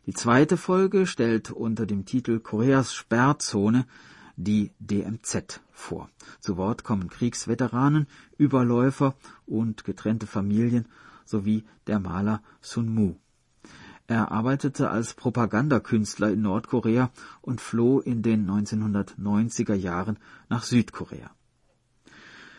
Die 0.06 0.14
zweite 0.14 0.56
Folge 0.56 1.08
stellt 1.08 1.50
unter 1.50 1.88
dem 1.88 2.06
Titel 2.06 2.40
Koreas 2.40 2.94
Sperrzone 2.94 3.88
die 4.36 4.72
DMZ 4.80 5.62
vor. 5.72 6.10
Zu 6.40 6.58
Wort 6.58 6.84
kommen 6.84 7.10
Kriegsveteranen, 7.10 8.06
Überläufer 8.38 9.16
und 9.48 9.84
getrennte 9.84 10.28
Familien 10.28 10.88
sowie 11.26 11.64
der 11.88 12.00
Maler 12.00 12.44
Sun 12.62 12.94
Mu. 12.94 13.16
Er 14.06 14.32
arbeitete 14.32 14.92
als 14.92 15.16
Propagandakünstler 15.16 16.30
in 16.30 16.44
Nordkorea 16.44 17.10
und 17.42 17.60
floh 17.60 18.02
in 18.02 18.22
den 18.22 18.48
1990er 18.48 19.74
Jahren 19.74 20.20
nach 20.48 20.62
Südkorea. 20.62 21.35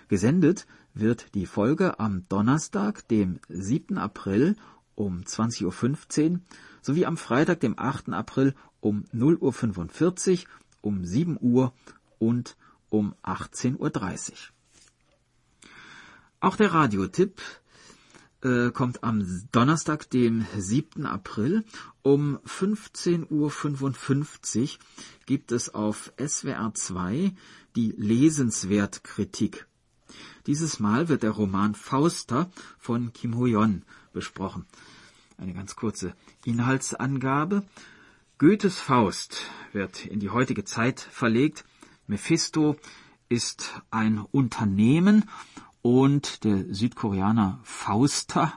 Gesendet 0.09 0.67
wird 0.95 1.35
die 1.35 1.47
Folge 1.47 1.99
am 1.99 2.29
Donnerstag, 2.29 3.09
dem 3.09 3.41
7. 3.49 3.99
April 3.99 4.55
um 4.95 5.23
20.15 5.23 6.33
Uhr 6.33 6.41
sowie 6.81 7.07
am 7.07 7.17
Freitag, 7.17 7.59
dem 7.61 7.77
8. 7.77 8.11
April 8.11 8.55
um 8.81 9.05
0.45 9.13 10.45
Uhr, 10.45 10.49
um 10.81 11.05
7 11.05 11.37
Uhr 11.41 11.73
und 12.19 12.57
um 12.89 13.17
18.30 13.25 14.31
Uhr. 14.31 14.37
Auch 16.39 16.55
der 16.55 16.73
Radiotipp 16.73 17.43
äh, 18.43 18.71
kommt 18.71 19.03
am 19.03 19.49
Donnerstag, 19.51 20.09
dem 20.11 20.47
7. 20.57 21.05
April 21.05 21.65
um 22.03 22.39
15.55 22.47 24.63
Uhr 24.63 24.69
gibt 25.27 25.51
es 25.51 25.75
auf 25.75 26.13
SWR 26.25 26.73
2 26.73 27.35
die 27.75 27.93
Lesenswertkritik 27.97 29.67
dieses 30.47 30.81
Mal 30.81 31.09
wird 31.09 31.23
der 31.23 31.33
Roman 31.33 31.75
Fausta 31.75 32.51
von 32.79 33.13
Kim 33.13 33.37
Ho-yeon 33.37 33.83
besprochen. 34.13 34.65
Eine 35.39 35.53
ganz 35.53 35.77
kurze 35.77 36.15
Inhaltsangabe. 36.45 37.65
Goethes 38.39 38.79
Faust 38.79 39.39
wird 39.73 40.07
in 40.07 40.21
die 40.21 40.31
heutige 40.31 40.65
Zeit 40.65 41.01
verlegt. 41.01 41.65
Mephisto 42.07 42.77
ist 43.29 43.83
ein 43.91 44.19
Unternehmen 44.19 45.29
und 45.83 46.45
der 46.45 46.73
Südkoreaner 46.73 47.61
Fausta, 47.63 48.53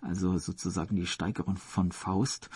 also 0.00 0.38
sozusagen 0.38 0.96
die 0.96 1.06
Steigerung 1.06 1.56
von 1.56 1.92
Faust, 1.92 2.50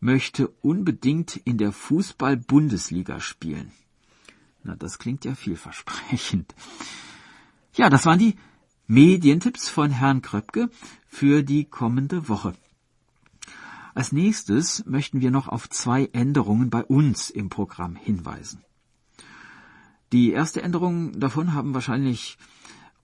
möchte 0.00 0.48
unbedingt 0.62 1.36
in 1.36 1.58
der 1.58 1.72
Fußball-Bundesliga 1.72 3.20
spielen. 3.20 3.72
Na, 4.62 4.76
das 4.76 4.98
klingt 4.98 5.24
ja 5.24 5.34
vielversprechend. 5.34 6.54
Ja, 7.74 7.90
das 7.90 8.06
waren 8.06 8.18
die 8.18 8.36
Medientipps 8.86 9.68
von 9.68 9.90
Herrn 9.90 10.22
Kröpke 10.22 10.70
für 11.06 11.42
die 11.42 11.64
kommende 11.64 12.28
Woche. 12.28 12.54
Als 13.94 14.12
nächstes 14.12 14.84
möchten 14.86 15.20
wir 15.20 15.30
noch 15.30 15.48
auf 15.48 15.68
zwei 15.68 16.06
Änderungen 16.12 16.70
bei 16.70 16.84
uns 16.84 17.30
im 17.30 17.48
Programm 17.48 17.96
hinweisen. 17.96 18.64
Die 20.12 20.32
erste 20.32 20.62
Änderung 20.62 21.18
davon 21.20 21.52
haben 21.52 21.74
wahrscheinlich 21.74 22.38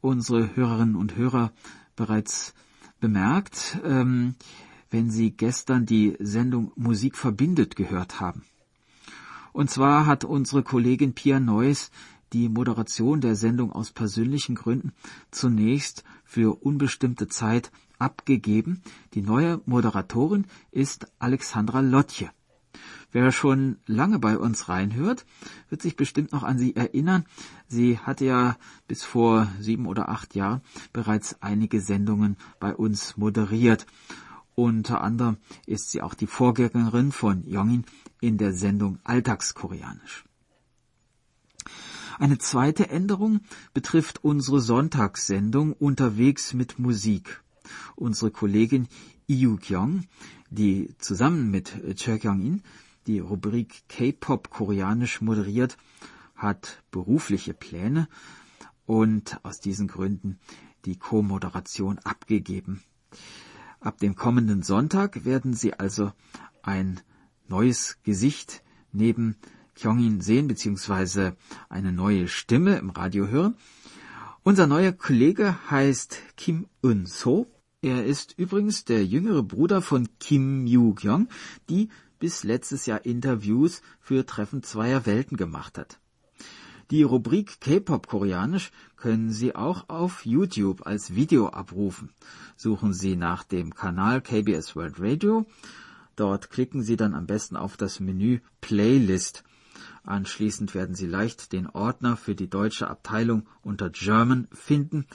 unsere 0.00 0.56
Hörerinnen 0.56 0.97
und 0.97 1.16
Hörer 1.16 1.52
bereits 1.97 2.54
bemerkt, 3.00 3.78
ähm, 3.85 4.37
wenn 4.90 5.11
sie 5.11 5.33
gestern 5.33 5.85
die 5.87 6.16
Sendung 6.21 6.73
Musik 6.76 7.16
verbindet 7.16 7.76
gehört 7.76 8.21
haben. 8.21 8.44
Und 9.52 9.71
zwar 9.71 10.06
hat 10.06 10.25
unsere 10.25 10.62
Kollegin 10.62 11.14
Pia 11.14 11.40
Neuss 11.40 11.90
die 12.35 12.49
Moderation 12.49 13.21
der 13.21 13.37
Sendung 13.37 13.73
aus 13.73 13.93
persönlichen 13.93 14.57
Gründen 14.57 14.93
zunächst 15.31 16.03
für 16.25 16.62
unbestimmte 16.62 17.29
Zeit 17.29 17.71
abgegeben. 17.99 18.83
Die 19.14 19.23
neue 19.23 19.61
Moderatorin 19.67 20.47
ist 20.73 21.07
Alexandra 21.21 21.81
Lotje. 21.81 22.31
Wer 23.12 23.31
schon 23.31 23.76
lange 23.87 24.19
bei 24.19 24.37
uns 24.37 24.69
reinhört, 24.69 25.25
wird 25.69 25.81
sich 25.81 25.95
bestimmt 25.95 26.33
noch 26.33 26.43
an 26.43 26.59
sie 26.59 26.75
erinnern. 26.75 27.25
Sie 27.69 27.99
hatte 27.99 28.25
ja 28.25 28.57
bis 28.88 29.05
vor 29.05 29.47
sieben 29.61 29.87
oder 29.87 30.09
acht 30.09 30.35
Jahren 30.35 30.62
bereits 30.93 31.41
einige 31.41 31.81
Sendungen 31.81 32.37
bei 32.59 32.75
uns 32.75 33.17
moderiert. 33.17 33.87
Unter 34.57 35.03
anderem 35.03 35.37
ist 35.67 35.93
sie 35.93 36.03
auch 36.03 36.14
die 36.14 36.26
Vorgängerin 36.26 37.12
von 37.12 37.47
Jongin 37.47 37.85
in 38.21 38.38
der 38.38 38.53
Sendung 38.53 38.99
Alltagskoreanisch. 39.05 40.25
Eine 42.18 42.38
zweite 42.38 42.90
Änderung 42.90 43.40
betrifft 43.73 44.23
unsere 44.23 44.61
Sonntagssendung 44.61 45.73
Unterwegs 45.73 46.54
mit 46.54 46.78
Musik. 46.78 47.42
Unsere 47.97 48.30
Kollegin 48.30 48.88
Iyu 49.26 49.56
Kyung, 49.56 50.04
die 50.50 50.94
zusammen 50.99 51.50
mit 51.50 51.73
Che 51.97 52.18
Kyung-in 52.18 52.62
die 53.06 53.18
Rubrik 53.18 53.83
K-Pop 53.88 54.50
koreanisch 54.50 55.21
moderiert, 55.23 55.76
hat 56.37 56.83
berufliche 56.90 57.52
Pläne 57.52 58.09
und 58.87 59.40
aus 59.42 59.61
diesen 59.61 59.88
Gründen 59.88 60.38
die 60.85 60.97
Co-Moderation 60.97 61.99
abgegeben. 61.99 62.83
Ab 63.80 63.99
dem 63.99 64.14
kommenden 64.14 64.62
Sonntag 64.62 65.25
werden 65.25 65.54
Sie 65.54 65.75
also 65.75 66.12
ein 66.62 67.00
neues 67.49 67.99
Gesicht 68.04 68.62
neben 68.92 69.37
Kyongin 69.75 70.21
sehen, 70.21 70.49
beziehungsweise 70.49 71.37
eine 71.69 71.93
neue 71.93 72.28
Stimme 72.28 72.76
im 72.76 72.90
Radio 72.90 73.28
hören. 73.28 73.57
Unser 74.43 74.66
neuer 74.66 74.93
Kollege 74.93 75.57
heißt 75.71 76.19
Kim 76.37 76.66
Un-so. 76.83 77.47
Er 77.81 78.04
ist 78.04 78.38
übrigens 78.38 78.85
der 78.85 79.04
jüngere 79.04 79.43
Bruder 79.43 79.83
von 79.83 80.09
Kim 80.19 80.66
Yu-kyung, 80.66 81.28
die 81.69 81.88
bis 82.19 82.45
letztes 82.45 82.87
Jahr 82.87 83.04
Interviews 83.04 83.83
für 84.00 84.25
Treffen 84.25 84.62
zweier 84.62 85.07
Welten 85.07 85.37
gemacht 85.37 85.78
hat. 85.78 85.99
Die 86.90 87.02
Rubrik 87.02 87.61
K-Pop 87.61 88.07
Koreanisch 88.07 88.71
können 88.97 89.31
Sie 89.31 89.54
auch 89.54 89.88
auf 89.88 90.26
YouTube 90.26 90.87
als 90.87 91.14
Video 91.14 91.49
abrufen. 91.49 92.11
Suchen 92.57 92.93
Sie 92.93 93.16
nach 93.16 93.45
dem 93.45 93.75
Kanal 93.75 94.21
KBS 94.21 94.76
World 94.76 94.97
Radio. 94.99 95.47
Dort 96.16 96.50
klicken 96.50 96.83
Sie 96.83 96.97
dann 96.97 97.14
am 97.14 97.26
besten 97.26 97.57
auf 97.57 97.76
das 97.76 98.00
Menü 98.00 98.40
Playlist. 98.61 99.45
Anschließend 100.04 100.75
werden 100.75 100.94
Sie 100.94 101.06
leicht 101.06 101.52
den 101.52 101.66
Ordner 101.66 102.16
für 102.16 102.34
die 102.34 102.49
deutsche 102.49 102.88
Abteilung 102.88 103.49
unter 103.62 103.88
German 103.88 104.49
finden, 104.52 105.06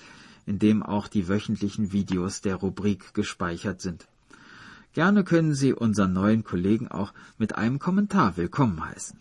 in 0.48 0.58
dem 0.58 0.82
auch 0.82 1.08
die 1.08 1.28
wöchentlichen 1.28 1.92
Videos 1.92 2.42
der 2.42 2.56
Rubrik 2.56 3.14
gespeichert 3.14 3.82
sind. 3.82 4.08
Gerne 4.94 5.24
können 5.24 5.54
Sie 5.54 5.74
unseren 5.74 6.14
neuen 6.14 6.44
Kollegen 6.44 6.88
auch 6.88 7.14
mit 7.38 7.56
einem 7.56 7.78
Kommentar 7.78 8.36
willkommen 8.36 8.84
heißen. 8.84 9.20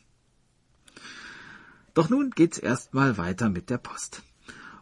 Doch 1.93 2.09
nun 2.09 2.31
geht's 2.31 2.59
erstmal 2.59 3.19
weiter 3.19 3.51
mit 3.51 3.69
der 3.69 3.79
Post. 3.79 4.23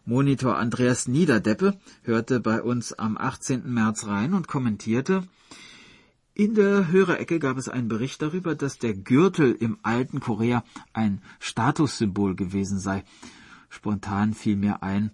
Monitor 0.05 0.57
Andreas 0.57 1.09
Niederdeppe 1.09 1.77
hörte 2.03 2.39
bei 2.39 2.63
uns 2.63 2.93
am 2.93 3.19
18. 3.19 3.69
März 3.73 4.07
rein 4.07 4.35
und 4.35 4.47
kommentierte, 4.47 5.25
in 6.37 6.55
der 6.55 6.89
Hörerecke 6.89 7.39
gab 7.39 7.57
es 7.57 7.69
einen 7.69 7.89
Bericht 7.89 8.23
darüber, 8.23 8.55
dass 8.55 8.79
der 8.79 8.95
Gürtel 8.95 9.53
im 9.53 9.79
alten 9.83 10.21
Korea 10.21 10.63
ein 10.93 11.23
Statussymbol 11.41 12.37
gewesen 12.37 12.79
sei. 12.79 13.05
Spontan 13.69 14.35
fiel 14.35 14.57
mir 14.57 14.83
ein, 14.83 15.11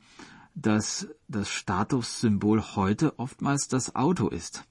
dass 0.54 1.08
das 1.28 1.48
Statussymbol 1.48 2.62
heute 2.76 3.18
oftmals 3.18 3.68
das 3.68 3.94
Auto 3.94 4.28
ist. 4.28 4.64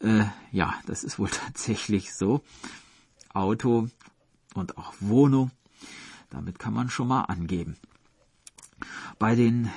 Äh, 0.00 0.24
ja, 0.52 0.74
das 0.86 1.02
ist 1.02 1.18
wohl 1.18 1.28
tatsächlich 1.46 2.14
so. 2.14 2.42
Auto 3.32 3.88
und 4.54 4.78
auch 4.78 4.92
Wohnung 5.00 5.50
damit 6.30 6.58
kann 6.58 6.74
man 6.74 6.90
schon 6.90 7.08
mal 7.08 7.22
angeben. 7.22 7.76
Bei 9.18 9.34
den 9.34 9.70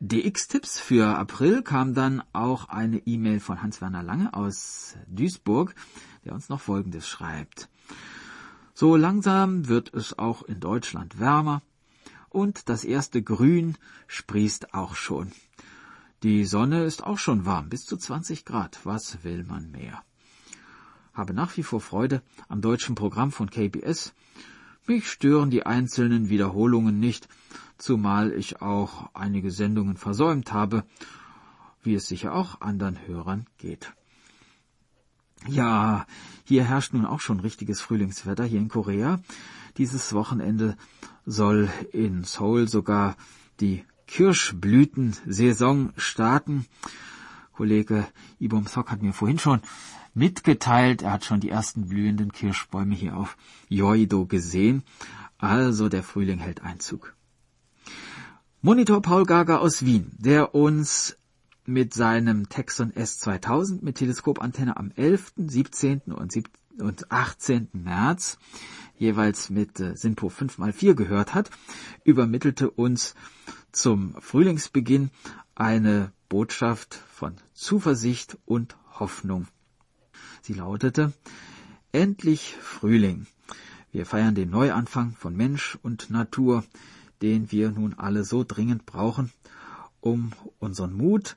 DX-Tipps 0.00 0.78
für 0.78 1.18
April 1.18 1.62
kam 1.62 1.92
dann 1.92 2.22
auch 2.32 2.68
eine 2.68 2.98
E-Mail 2.98 3.40
von 3.40 3.62
Hans-Werner 3.62 4.04
Lange 4.04 4.32
aus 4.32 4.96
Duisburg, 5.08 5.74
der 6.24 6.34
uns 6.34 6.48
noch 6.48 6.60
Folgendes 6.60 7.08
schreibt. 7.08 7.68
So 8.74 8.94
langsam 8.94 9.66
wird 9.66 9.92
es 9.92 10.16
auch 10.16 10.42
in 10.42 10.60
Deutschland 10.60 11.18
wärmer 11.18 11.62
und 12.28 12.68
das 12.68 12.84
erste 12.84 13.22
Grün 13.22 13.76
sprießt 14.06 14.72
auch 14.72 14.94
schon. 14.94 15.32
Die 16.22 16.44
Sonne 16.44 16.84
ist 16.84 17.02
auch 17.02 17.18
schon 17.18 17.44
warm, 17.44 17.68
bis 17.68 17.84
zu 17.84 17.96
20 17.96 18.44
Grad. 18.44 18.78
Was 18.84 19.24
will 19.24 19.42
man 19.42 19.72
mehr? 19.72 20.04
Habe 21.12 21.34
nach 21.34 21.56
wie 21.56 21.64
vor 21.64 21.80
Freude 21.80 22.22
am 22.48 22.60
deutschen 22.60 22.94
Programm 22.94 23.32
von 23.32 23.50
KBS 23.50 24.14
mich 24.86 25.10
stören 25.10 25.50
die 25.50 25.66
einzelnen 25.66 26.30
Wiederholungen 26.30 26.98
nicht, 26.98 27.28
zumal 27.78 28.32
ich 28.32 28.60
auch 28.60 29.10
einige 29.14 29.50
Sendungen 29.50 29.96
versäumt 29.96 30.52
habe, 30.52 30.84
wie 31.82 31.94
es 31.94 32.06
sicher 32.06 32.34
auch 32.34 32.60
anderen 32.60 33.06
Hörern 33.06 33.46
geht. 33.56 33.92
Ja, 35.46 36.06
hier 36.44 36.64
herrscht 36.64 36.92
nun 36.92 37.06
auch 37.06 37.20
schon 37.20 37.40
richtiges 37.40 37.80
Frühlingswetter 37.80 38.44
hier 38.44 38.58
in 38.58 38.68
Korea. 38.68 39.20
Dieses 39.76 40.12
Wochenende 40.12 40.76
soll 41.24 41.68
in 41.92 42.24
Seoul 42.24 42.68
sogar 42.68 43.16
die 43.60 43.84
Kirschblütensaison 44.08 45.92
starten. 45.96 46.66
Kollege 47.52 48.06
Ibom 48.40 48.66
Sok 48.66 48.90
hat 48.90 49.02
mir 49.02 49.12
vorhin 49.12 49.38
schon 49.38 49.60
mitgeteilt. 50.14 51.02
Er 51.02 51.12
hat 51.12 51.24
schon 51.24 51.40
die 51.40 51.50
ersten 51.50 51.88
blühenden 51.88 52.32
Kirschbäume 52.32 52.94
hier 52.94 53.16
auf 53.16 53.36
Yoido 53.68 54.26
gesehen. 54.26 54.82
Also 55.38 55.88
der 55.88 56.02
Frühling 56.02 56.38
hält 56.38 56.62
Einzug. 56.62 57.14
Monitor 58.60 59.00
Paul 59.02 59.24
Gager 59.24 59.60
aus 59.60 59.84
Wien, 59.84 60.10
der 60.18 60.54
uns 60.54 61.16
mit 61.64 61.94
seinem 61.94 62.48
Texon 62.48 62.92
S2000 62.92 63.84
mit 63.84 63.98
Teleskopantenne 63.98 64.76
am 64.76 64.90
11., 64.96 65.34
17. 65.36 66.02
und 66.78 67.10
18. 67.12 67.68
März 67.72 68.38
jeweils 68.96 69.48
mit 69.48 69.78
äh, 69.78 69.94
SINPO 69.94 70.26
5x4 70.26 70.94
gehört 70.94 71.34
hat, 71.34 71.50
übermittelte 72.02 72.68
uns 72.68 73.14
zum 73.70 74.16
Frühlingsbeginn 74.20 75.10
eine 75.54 76.10
Botschaft 76.28 76.94
von 77.12 77.36
Zuversicht 77.54 78.38
und 78.44 78.76
Hoffnung 78.98 79.46
Sie 80.42 80.54
lautete 80.54 81.12
Endlich 81.92 82.56
Frühling. 82.60 83.26
Wir 83.92 84.04
feiern 84.04 84.34
den 84.34 84.50
Neuanfang 84.50 85.14
von 85.14 85.36
Mensch 85.36 85.78
und 85.82 86.10
Natur, 86.10 86.64
den 87.22 87.50
wir 87.50 87.70
nun 87.70 87.94
alle 87.94 88.24
so 88.24 88.44
dringend 88.44 88.86
brauchen, 88.86 89.30
um 90.00 90.32
unseren 90.58 90.92
Mut, 90.92 91.36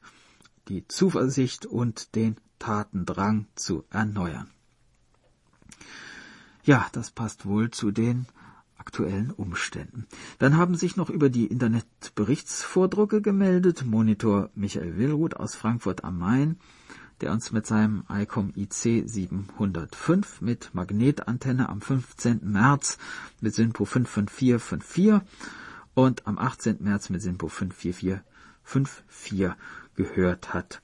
die 0.67 0.88
Zuversicht 0.88 1.65
und 1.65 2.15
den 2.15 2.38
Tatendrang 2.60 3.48
zu 3.56 3.84
erneuern. 3.89 4.50
Ja, 6.63 6.88
das 6.91 7.10
passt 7.10 7.46
wohl 7.46 7.72
zu 7.72 7.91
den 7.91 8.28
aktuellen 8.78 9.32
Umständen. 9.32 10.08
Dann 10.39 10.58
haben 10.58 10.76
sich 10.76 10.96
noch 10.96 11.10
über 11.10 11.30
die 11.30 11.48
Internetberichtsvordrucke 11.48 13.22
gemeldet 13.22 13.86
Monitor 13.86 14.50
Michael 14.56 14.98
Willruth 14.98 15.36
aus 15.36 15.56
Frankfurt 15.56 16.04
am 16.04 16.17
Main, 16.20 16.58
der 17.22 17.32
uns 17.32 17.52
mit 17.52 17.65
seinem 17.67 18.04
ICOM 18.10 18.54
IC 18.56 19.08
705 19.08 20.41
mit 20.41 20.74
Magnetantenne 20.74 21.70
am 21.70 21.82
15. 21.82 22.41
März 22.44 22.98
mit 23.39 23.54
SINPO 23.54 23.86
55454 23.86 25.22
und 25.94 26.28
am 26.28 26.38
18. 26.38 26.78
März 26.80 27.10
mit 27.10 27.22
SINPO 27.22 27.48
54454 27.48 29.54
gehört 29.96 30.54
hat. 30.54 30.82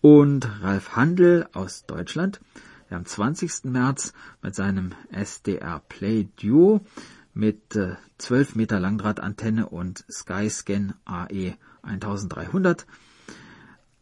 Und 0.00 0.48
Ralf 0.62 0.96
Handel 0.96 1.48
aus 1.52 1.84
Deutschland, 1.86 2.40
der 2.88 2.98
am 2.98 3.04
20. 3.04 3.64
März 3.64 4.12
mit 4.42 4.54
seinem 4.54 4.92
SDR 5.10 5.82
Play 5.88 6.28
Duo 6.40 6.86
mit 7.34 7.74
äh, 7.76 7.96
12 8.18 8.54
Meter 8.54 8.78
Langdrahtantenne 8.80 9.68
und 9.68 10.04
Skyscan 10.10 10.94
AE 11.04 11.56
1300 11.82 12.86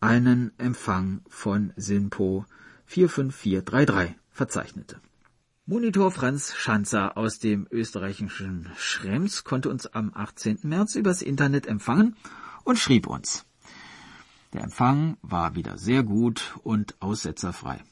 einen 0.01 0.53
Empfang 0.59 1.23
von 1.29 1.73
SINPO 1.77 2.45
45433 2.87 4.15
verzeichnete. 4.31 5.01
Monitor 5.69 6.13
Franz 6.13 6.55
Schanzer 6.55 7.17
aus 7.17 7.41
dem 7.41 7.67
österreichischen 7.73 8.71
Schrems 8.77 9.43
konnte 9.43 9.69
uns 9.69 9.89
am 9.89 10.13
18. 10.15 10.61
März 10.63 10.95
übers 10.95 11.23
Internet 11.23 11.67
empfangen 11.67 12.15
und 12.63 12.79
schrieb 12.79 13.09
uns. 13.09 13.45
Der 14.53 14.63
Empfang 14.63 15.17
war 15.23 15.57
wieder 15.57 15.77
sehr 15.77 16.05
gut 16.05 16.57
und 16.63 16.95
aussetzerfrei. 17.01 17.83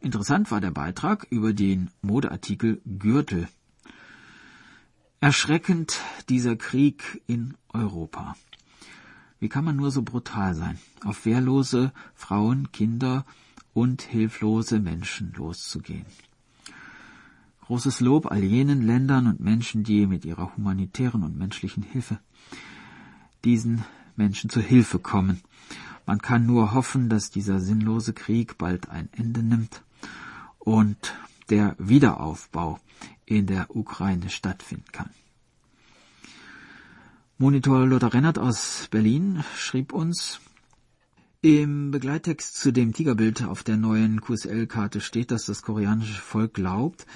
Interessant 0.00 0.50
war 0.50 0.60
der 0.60 0.72
Beitrag 0.72 1.26
über 1.30 1.54
den 1.54 1.88
Modeartikel 2.02 2.82
Gürtel. 2.84 3.48
Erschreckend 5.20 6.02
dieser 6.28 6.56
Krieg 6.56 7.22
in 7.26 7.56
Europa. 7.70 8.36
Wie 9.38 9.48
kann 9.48 9.64
man 9.64 9.76
nur 9.76 9.90
so 9.90 10.02
brutal 10.02 10.54
sein, 10.54 10.78
auf 11.02 11.24
wehrlose 11.24 11.94
Frauen, 12.14 12.72
Kinder 12.72 13.24
und 13.72 14.02
hilflose 14.02 14.80
Menschen 14.80 15.32
loszugehen? 15.32 16.04
Großes 17.70 18.00
Lob 18.00 18.32
all 18.32 18.42
jenen 18.42 18.82
Ländern 18.82 19.28
und 19.28 19.38
Menschen, 19.38 19.84
die 19.84 20.08
mit 20.08 20.24
ihrer 20.24 20.56
humanitären 20.56 21.22
und 21.22 21.38
menschlichen 21.38 21.84
Hilfe 21.84 22.18
diesen 23.44 23.84
Menschen 24.16 24.50
zur 24.50 24.64
Hilfe 24.64 24.98
kommen. 24.98 25.40
Man 26.04 26.20
kann 26.20 26.46
nur 26.46 26.74
hoffen, 26.74 27.08
dass 27.08 27.30
dieser 27.30 27.60
sinnlose 27.60 28.12
Krieg 28.12 28.58
bald 28.58 28.88
ein 28.88 29.08
Ende 29.12 29.44
nimmt 29.44 29.84
und 30.58 31.14
der 31.48 31.76
Wiederaufbau 31.78 32.80
in 33.24 33.46
der 33.46 33.70
Ukraine 33.76 34.30
stattfinden 34.30 34.90
kann. 34.90 35.10
Monitor 37.38 37.86
Lothar 37.86 38.14
Rennert 38.14 38.40
aus 38.40 38.88
Berlin 38.90 39.44
schrieb 39.56 39.92
uns, 39.92 40.40
im 41.40 41.92
Begleittext 41.92 42.58
zu 42.58 42.72
dem 42.72 42.92
Tigerbild 42.92 43.44
auf 43.44 43.62
der 43.62 43.76
neuen 43.76 44.20
QSL-Karte 44.20 45.00
steht, 45.00 45.30
dass 45.30 45.46
das 45.46 45.62
koreanische 45.62 46.20
Volk 46.20 46.54
glaubt, 46.54 47.06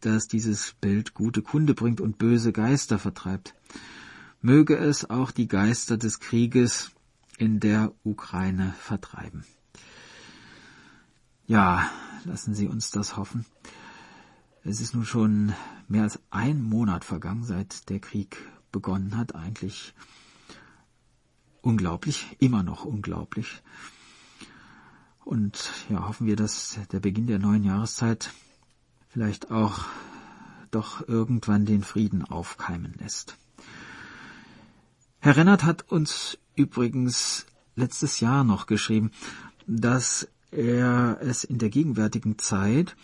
dass 0.00 0.28
dieses 0.28 0.74
Bild 0.80 1.14
gute 1.14 1.42
Kunde 1.42 1.74
bringt 1.74 2.00
und 2.00 2.18
böse 2.18 2.52
Geister 2.52 2.98
vertreibt. 2.98 3.54
Möge 4.42 4.76
es 4.76 5.08
auch 5.08 5.30
die 5.30 5.48
Geister 5.48 5.96
des 5.96 6.20
Krieges 6.20 6.90
in 7.38 7.60
der 7.60 7.92
Ukraine 8.04 8.74
vertreiben. 8.78 9.44
Ja, 11.46 11.90
lassen 12.24 12.54
Sie 12.54 12.68
uns 12.68 12.90
das 12.90 13.16
hoffen. 13.16 13.44
Es 14.62 14.80
ist 14.80 14.94
nun 14.94 15.04
schon 15.04 15.54
mehr 15.88 16.02
als 16.02 16.20
ein 16.30 16.62
Monat 16.62 17.04
vergangen, 17.04 17.44
seit 17.44 17.88
der 17.88 17.98
Krieg 17.98 18.36
begonnen 18.72 19.16
hat. 19.16 19.34
Eigentlich 19.34 19.94
unglaublich, 21.62 22.36
immer 22.38 22.62
noch 22.62 22.84
unglaublich. 22.84 23.62
Und 25.24 25.70
ja, 25.88 26.06
hoffen 26.08 26.26
wir, 26.26 26.36
dass 26.36 26.78
der 26.92 27.00
Beginn 27.00 27.26
der 27.26 27.38
neuen 27.38 27.64
Jahreszeit 27.64 28.32
vielleicht 29.10 29.50
auch 29.50 29.84
doch 30.70 31.06
irgendwann 31.08 31.66
den 31.66 31.82
Frieden 31.82 32.24
aufkeimen 32.24 32.94
lässt. 32.98 33.36
Herr 35.18 35.36
Rennert 35.36 35.64
hat 35.64 35.90
uns 35.90 36.38
übrigens 36.54 37.46
letztes 37.74 38.20
Jahr 38.20 38.44
noch 38.44 38.66
geschrieben, 38.66 39.10
dass 39.66 40.28
er 40.50 41.18
es 41.20 41.44
in 41.44 41.58
der 41.58 41.68
gegenwärtigen 41.68 42.38
Zeit, 42.38 42.96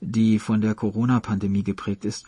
die 0.00 0.38
von 0.38 0.60
der 0.60 0.74
Corona-Pandemie 0.74 1.64
geprägt 1.64 2.04
ist, 2.04 2.26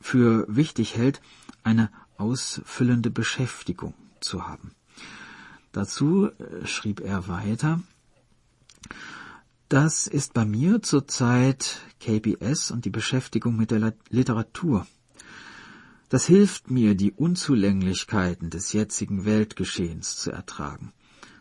für 0.00 0.44
wichtig 0.48 0.96
hält, 0.96 1.20
eine 1.62 1.90
ausfüllende 2.18 3.10
Beschäftigung 3.10 3.94
zu 4.20 4.46
haben. 4.46 4.72
Dazu 5.72 6.26
äh, 6.26 6.66
schrieb 6.66 7.00
er 7.00 7.28
weiter, 7.28 7.80
das 9.68 10.06
ist 10.06 10.32
bei 10.32 10.44
mir 10.44 10.82
zurzeit 10.82 11.78
KBS 12.00 12.70
und 12.70 12.84
die 12.84 12.90
Beschäftigung 12.90 13.56
mit 13.56 13.70
der 13.70 13.94
Literatur. 14.10 14.86
Das 16.08 16.26
hilft 16.26 16.70
mir, 16.70 16.94
die 16.94 17.10
Unzulänglichkeiten 17.10 18.48
des 18.48 18.72
jetzigen 18.72 19.24
Weltgeschehens 19.24 20.16
zu 20.16 20.30
ertragen. 20.30 20.92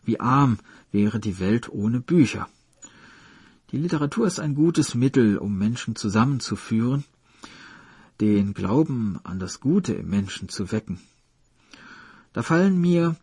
Wie 0.03 0.19
arm 0.19 0.57
wäre 0.91 1.19
die 1.19 1.39
Welt 1.39 1.69
ohne 1.69 1.99
Bücher. 1.99 2.49
Die 3.71 3.77
Literatur 3.77 4.25
ist 4.25 4.39
ein 4.39 4.55
gutes 4.55 4.95
Mittel, 4.95 5.37
um 5.37 5.57
Menschen 5.57 5.95
zusammenzuführen, 5.95 7.03
den 8.21 8.53
Glauben 8.53 9.19
an 9.23 9.37
das 9.37 9.59
Gute 9.59 9.93
im 9.93 10.09
Menschen 10.09 10.49
zu 10.49 10.71
wecken. 10.71 10.99
Da 12.33 12.41
fallen 12.41 12.79
mir 12.79 13.15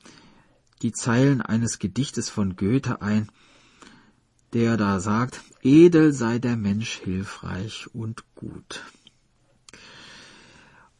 die 0.83 0.93
Zeilen 0.93 1.43
eines 1.43 1.79
Gedichtes 1.79 2.29
von 2.29 2.57
Goethe 2.57 3.03
ein, 3.03 3.29
der 4.53 4.77
da 4.77 5.01
sagt, 5.01 5.41
edel 5.63 6.13
sei 6.13 6.39
der 6.39 6.57
Mensch 6.57 7.01
hilfreich 7.03 7.87
und 7.93 8.25
gut. 8.35 8.83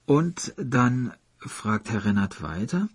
Und 0.07 0.55
dann 0.57 1.13
fragt 1.39 1.91
Herr 1.91 2.05
Rennert 2.05 2.43
weiter, 2.43 2.89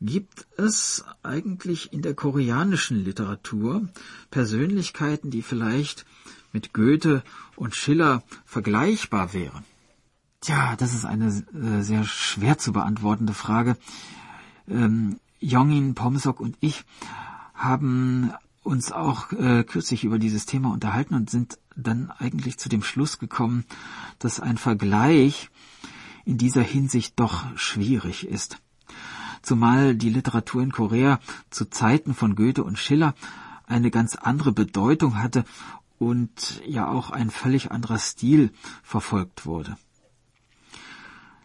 gibt 0.00 0.46
es 0.56 1.04
eigentlich 1.22 1.92
in 1.92 2.02
der 2.02 2.14
koreanischen 2.14 3.04
Literatur 3.04 3.88
Persönlichkeiten, 4.30 5.30
die 5.30 5.42
vielleicht 5.42 6.06
mit 6.52 6.72
Goethe 6.72 7.22
und 7.56 7.74
Schiller 7.76 8.22
vergleichbar 8.44 9.32
wären? 9.32 9.64
Tja, 10.40 10.74
das 10.76 10.94
ist 10.94 11.04
eine 11.04 11.28
äh, 11.28 11.82
sehr 11.82 12.04
schwer 12.04 12.56
zu 12.56 12.72
beantwortende 12.72 13.34
Frage. 13.34 13.76
Ähm, 14.66 15.20
Jongin, 15.38 15.94
Pomsok 15.94 16.40
und 16.40 16.56
ich 16.60 16.84
haben 17.54 18.32
uns 18.62 18.92
auch 18.92 19.32
äh, 19.32 19.64
kürzlich 19.64 20.04
über 20.04 20.18
dieses 20.18 20.46
Thema 20.46 20.70
unterhalten 20.72 21.14
und 21.14 21.30
sind 21.30 21.58
dann 21.76 22.10
eigentlich 22.10 22.58
zu 22.58 22.68
dem 22.68 22.82
Schluss 22.82 23.18
gekommen, 23.18 23.64
dass 24.18 24.40
ein 24.40 24.58
Vergleich 24.58 25.50
in 26.24 26.38
dieser 26.38 26.62
Hinsicht 26.62 27.18
doch 27.18 27.44
schwierig 27.56 28.26
ist. 28.26 28.58
Zumal 29.42 29.94
die 29.94 30.10
Literatur 30.10 30.62
in 30.62 30.72
Korea 30.72 31.18
zu 31.48 31.70
Zeiten 31.70 32.14
von 32.14 32.36
Goethe 32.36 32.62
und 32.62 32.78
Schiller 32.78 33.14
eine 33.66 33.90
ganz 33.90 34.16
andere 34.16 34.52
Bedeutung 34.52 35.18
hatte 35.18 35.44
und 35.98 36.60
ja 36.66 36.88
auch 36.88 37.10
ein 37.10 37.30
völlig 37.30 37.70
anderer 37.70 37.98
Stil 37.98 38.52
verfolgt 38.82 39.46
wurde. 39.46 39.76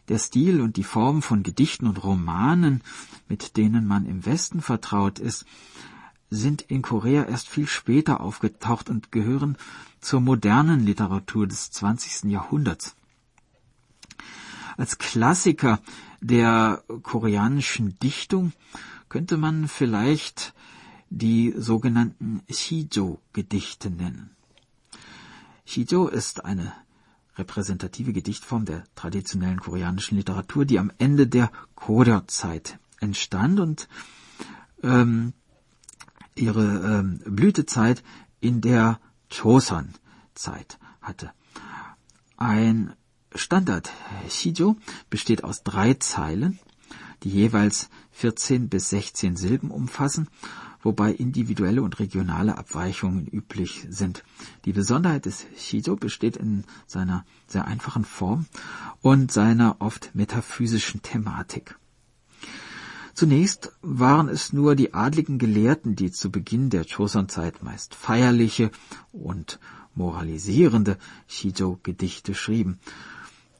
Der 0.08 0.19
Stil 0.19 0.62
und 0.62 0.78
die 0.78 0.84
Form 0.84 1.21
von 1.21 1.41
Gedichten 1.41 1.88
und 1.88 2.04
Romanen, 2.04 2.84
mit 3.28 3.58
denen 3.58 3.88
man 3.88 4.06
im 4.06 4.25
Westen 4.25 4.62
vertraut 4.62 5.19
ist, 5.19 5.45
sind 6.29 6.61
in 6.63 6.81
Korea 6.81 7.23
erst 7.23 7.49
viel 7.49 7.67
später 7.67 8.21
aufgetaucht 8.21 8.89
und 8.89 9.11
gehören 9.11 9.57
zur 10.01 10.21
modernen 10.21 10.85
Literatur 10.85 11.47
des 11.47 11.71
20. 11.71 12.31
Jahrhunderts. 12.31 12.95
Als 14.77 14.97
Klassiker 14.97 15.79
der 16.19 16.83
koreanischen 17.03 17.97
Dichtung 17.99 18.51
könnte 19.09 19.38
man 19.38 19.67
vielleicht 19.67 20.53
die 21.09 21.53
sogenannten 21.57 22.41
Shijo-Gedichte 22.49 23.89
nennen. 23.89 24.31
Shijo 25.65 26.07
ist 26.07 26.43
eine 26.43 26.73
repräsentative 27.38 28.13
Gedichtform 28.13 28.65
der 28.65 28.83
traditionellen 28.95 29.59
koreanischen 29.59 30.17
Literatur, 30.17 30.65
die 30.65 30.79
am 30.79 30.91
Ende 30.97 31.27
der 31.27 31.51
Koryo-Zeit 31.75 32.79
entstand 32.99 33.59
und 33.59 33.88
ähm, 34.83 35.33
ihre 36.36 37.00
ähm, 37.00 37.19
Blütezeit 37.26 38.04
in 38.39 38.62
der 38.62 39.00
Choson-Zeit 39.30 40.78
hatte. 41.02 41.32
Ein 42.38 42.93
Standard 43.34 43.91
Shijo 44.30 44.78
besteht 45.10 45.43
aus 45.43 45.63
drei 45.63 45.93
Zeilen, 45.95 46.60
die 47.24 47.30
jeweils 47.30 47.89
14 48.12 48.69
bis 48.69 48.89
16 48.89 49.36
Silben 49.36 49.71
umfassen, 49.71 50.28
wobei 50.82 51.12
individuelle 51.12 51.82
und 51.82 52.00
regionale 52.00 52.58
Abweichungen 52.58 53.28
üblich 53.28 53.88
sind. 53.89 54.24
Die 54.65 54.74
Besonderheit 54.74 55.26
des 55.26 55.45
Shijo 55.58 55.95
besteht 55.95 56.38
in 56.38 56.63
seiner 56.86 57.26
sehr 57.48 57.65
einfachen 57.65 58.06
Form 58.06 58.45
und 59.02 59.32
seiner 59.32 59.78
oft 59.80 60.13
metaphysischen 60.13 61.02
Thematik. 61.02 61.78
Zunächst 63.15 63.71
waren 63.82 64.28
es 64.28 64.51
nur 64.51 64.75
die 64.75 64.93
adligen 64.93 65.38
Gelehrten, 65.38 65.95
die 65.95 66.12
zu 66.12 66.30
Beginn 66.30 66.69
der 66.69 66.84
Choson-Zeit 66.84 67.63
meist 67.63 67.95
feierliche 67.95 68.71
und 69.13 69.58
moralisierende 69.95 70.97
Shijo-Gedichte 71.28 72.36
schrieben. 72.36 72.78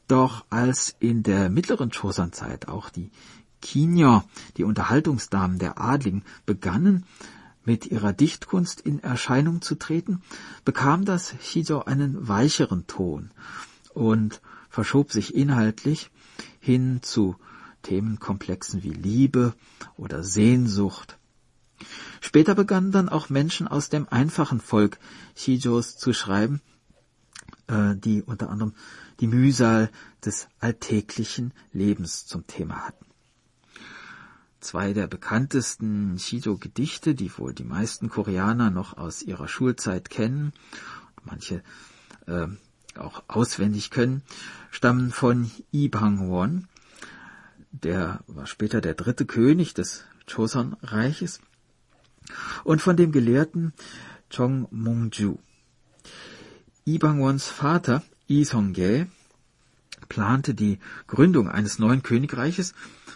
Doch 0.10 0.44
als 0.50 0.94
in 1.00 1.24
der 1.24 1.50
mittleren 1.50 1.90
Choson-Zeit 1.90 2.68
auch 2.68 2.90
die 2.90 3.12
Kinyo, 3.62 4.24
die 4.58 4.66
Unterhaltungsdamen 4.66 5.58
der 5.58 5.80
Adligen, 5.80 6.26
begannen, 6.46 7.06
mit 7.64 7.86
ihrer 7.86 8.12
Dichtkunst 8.12 8.82
in 8.82 9.00
Erscheinung 9.00 9.62
zu 9.62 9.76
treten, 9.76 10.22
bekam 10.66 11.06
das 11.06 11.34
Shijo 11.42 11.80
einen 11.80 12.28
weicheren 12.28 12.88
Ton 12.88 13.32
und 13.94 14.42
verschob 14.70 15.14
sich 15.14 15.34
inhaltlich 15.34 16.12
hin 16.60 17.00
zu 17.02 17.38
Themenkomplexen 17.86 18.84
wie 18.84 18.94
Liebe 18.94 19.54
oder 19.96 20.24
Sehnsucht. 20.24 21.20
Später 22.20 22.56
begannen 22.56 22.92
dann 22.92 23.10
auch 23.10 23.30
Menschen 23.30 23.68
aus 23.68 23.90
dem 23.90 24.08
einfachen 24.10 24.60
Volk 24.60 24.98
Shijos 25.36 25.96
zu 25.96 26.12
schreiben, 26.12 26.62
äh, 27.68 27.96
die 27.96 28.24
unter 28.24 28.50
anderem 28.50 28.74
die 29.20 29.28
Mühsal 29.28 29.92
des 30.26 30.48
alltäglichen 30.60 31.54
Lebens 31.72 32.26
zum 32.26 32.48
Thema 32.48 32.88
hatten. 32.88 33.06
Zwei 34.60 34.94
der 34.94 35.06
bekanntesten 35.06 36.18
Shido-Gedichte, 36.18 37.14
die 37.14 37.38
wohl 37.38 37.54
die 37.54 37.64
meisten 37.64 38.10
Koreaner 38.10 38.72
noch 38.72 38.98
aus 38.98 39.22
ihrer 39.22 39.48
Schulzeit 39.48 40.10
kennen, 40.10 40.54
manche 41.24 41.62
äh, 42.26 42.48
auch 42.98 43.24
auswendig 43.28 43.92
können, 43.92 44.24
stammen 44.72 45.12
von 45.12 45.52
Lee 45.72 45.88
Bang-won, 45.88 46.68
der 47.84 48.24
war 48.28 48.48
später 48.48 48.82
der 48.82 48.94
dritte 48.94 49.26
König 49.26 49.74
des 49.74 50.06
Joseon-Reiches, 50.28 51.42
und 52.64 52.82
von 52.82 52.98
dem 52.98 53.12
Gelehrten 53.12 53.74
Chong 54.30 54.68
Mung-ju. 54.72 55.38
Lee 56.86 56.98
Bang-wons 56.98 57.46
Vater 57.46 58.04
Isongye 58.28 59.08
plante 60.10 60.54
die 60.54 60.80
Gründung 61.08 61.50
eines 61.50 61.80
neuen 61.80 62.04
Königreiches 62.04 62.74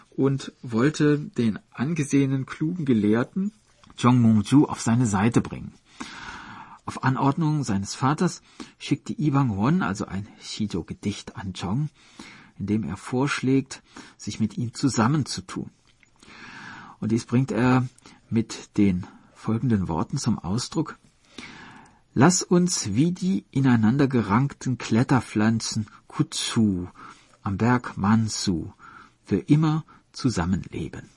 und 0.09 0.53
wollte 0.61 1.19
den 1.19 1.59
angesehenen 1.71 2.45
klugen 2.45 2.85
Gelehrten 2.85 3.51
Zhong 3.95 4.19
Mungju 4.21 4.65
auf 4.65 4.81
seine 4.81 5.05
Seite 5.05 5.41
bringen. 5.41 5.73
Auf 6.85 7.03
Anordnung 7.03 7.63
seines 7.63 7.95
Vaters 7.95 8.41
schickte 8.79 9.13
Ibang 9.13 9.57
Won 9.57 9.81
also 9.81 10.05
ein 10.05 10.27
Shido-Gedicht 10.41 11.35
an 11.35 11.53
Zhong, 11.53 11.89
in 12.59 12.67
dem 12.67 12.83
er 12.83 12.97
vorschlägt, 12.97 13.81
sich 14.17 14.39
mit 14.39 14.57
ihm 14.57 14.73
zusammenzutun. 14.73 15.71
Und 16.99 17.11
dies 17.11 17.25
bringt 17.25 17.51
er 17.51 17.87
mit 18.29 18.77
den 18.77 19.07
folgenden 19.33 19.87
Worten 19.87 20.17
zum 20.17 20.37
Ausdruck. 20.37 20.97
Lass 22.13 22.43
uns 22.43 22.93
wie 22.93 23.11
die 23.11 23.45
ineinander 23.51 24.07
gerankten 24.07 24.77
Kletterpflanzen 24.77 25.87
Kutsu 26.07 26.87
am 27.41 27.57
Berg 27.57 27.97
Mansu 27.97 28.73
für 29.23 29.37
immer 29.37 29.85
zusammenleben. 30.11 31.09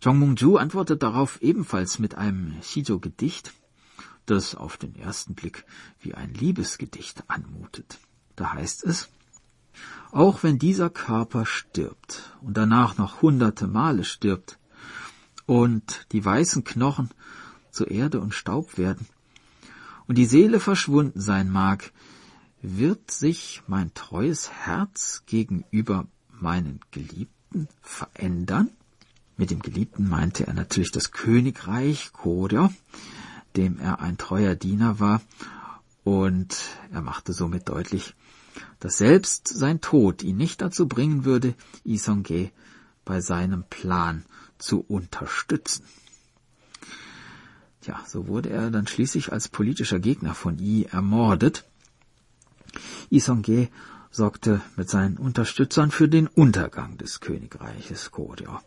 Zhong 0.00 0.18
Mung-ju 0.18 0.56
antwortet 0.58 1.02
darauf 1.02 1.40
ebenfalls 1.40 1.98
mit 1.98 2.14
einem 2.14 2.54
Shijo-Gedicht. 2.62 3.52
das 4.30 4.54
auf 4.54 4.76
den 4.76 4.94
ersten 4.94 5.34
Blick 5.34 5.64
wie 6.00 6.14
ein 6.14 6.34
Liebesgedicht 6.34 7.24
anmutet. 7.28 7.98
Da 8.36 8.52
heißt 8.52 8.84
es, 8.84 9.08
auch 10.10 10.42
wenn 10.42 10.58
dieser 10.58 10.90
Körper 10.90 11.46
stirbt 11.46 12.36
und 12.40 12.56
danach 12.56 12.96
noch 12.96 13.22
hunderte 13.22 13.66
Male 13.66 14.04
stirbt 14.04 14.58
und 15.46 16.06
die 16.12 16.24
weißen 16.24 16.64
Knochen 16.64 17.10
zu 17.70 17.84
Erde 17.84 18.20
und 18.20 18.34
Staub 18.34 18.78
werden 18.78 19.06
und 20.06 20.16
die 20.16 20.26
Seele 20.26 20.60
verschwunden 20.60 21.20
sein 21.20 21.50
mag, 21.50 21.92
wird 22.62 23.10
sich 23.10 23.62
mein 23.66 23.94
treues 23.94 24.50
Herz 24.50 25.22
gegenüber 25.26 26.06
meinen 26.40 26.80
Geliebten 26.90 27.68
verändern? 27.80 28.70
Mit 29.36 29.50
dem 29.50 29.62
Geliebten 29.62 30.08
meinte 30.08 30.46
er 30.46 30.54
natürlich 30.54 30.90
das 30.90 31.12
Königreich 31.12 32.12
Koder, 32.12 32.72
dem 33.56 33.78
er 33.78 34.00
ein 34.00 34.18
treuer 34.18 34.56
Diener 34.56 34.98
war, 34.98 35.20
und 36.08 36.56
er 36.90 37.02
machte 37.02 37.34
somit 37.34 37.68
deutlich, 37.68 38.14
dass 38.80 38.96
selbst 38.96 39.46
sein 39.46 39.82
Tod 39.82 40.22
ihn 40.22 40.38
nicht 40.38 40.62
dazu 40.62 40.88
bringen 40.88 41.26
würde, 41.26 41.54
Isonge 41.84 42.50
bei 43.04 43.20
seinem 43.20 43.64
Plan 43.68 44.24
zu 44.56 44.80
unterstützen. 44.80 45.84
Tja, 47.82 48.00
so 48.06 48.26
wurde 48.26 48.48
er 48.48 48.70
dann 48.70 48.86
schließlich 48.86 49.32
als 49.32 49.48
politischer 49.48 50.00
Gegner 50.00 50.34
von 50.34 50.58
Yi 50.58 50.86
ermordet. 50.86 51.66
Isonge 53.10 53.68
sorgte 54.10 54.62
mit 54.76 54.88
seinen 54.88 55.18
Unterstützern 55.18 55.90
für 55.90 56.08
den 56.08 56.26
Untergang 56.26 56.96
des 56.96 57.20
Königreiches 57.20 58.12
Goryeo 58.12 58.60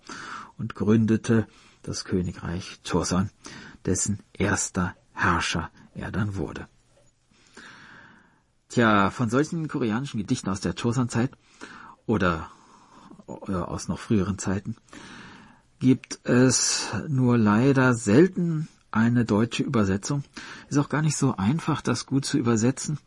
und 0.59 0.75
gründete 0.75 1.47
das 1.81 2.05
Königreich 2.05 2.81
Choson, 2.87 3.31
dessen 3.85 4.19
erster 4.31 4.95
Herrscher 5.13 5.71
er 5.95 6.11
dann 6.11 6.35
wurde. 6.35 6.67
Tja, 8.71 9.09
von 9.09 9.29
solchen 9.29 9.67
koreanischen 9.67 10.17
Gedichten 10.17 10.49
aus 10.49 10.61
der 10.61 10.73
Choson-Zeit 10.73 11.31
oder 12.05 12.49
äh, 13.27 13.51
aus 13.51 13.89
noch 13.89 13.99
früheren 13.99 14.37
Zeiten 14.37 14.77
gibt 15.79 16.25
es 16.25 16.87
nur 17.09 17.37
leider 17.37 17.93
selten 17.93 18.69
eine 18.89 19.25
deutsche 19.25 19.63
Übersetzung. 19.63 20.23
Ist 20.69 20.77
auch 20.77 20.87
gar 20.87 21.01
nicht 21.01 21.17
so 21.17 21.35
einfach, 21.35 21.81
das 21.81 22.05
gut 22.05 22.23
zu 22.23 22.37
übersetzen. 22.37 22.97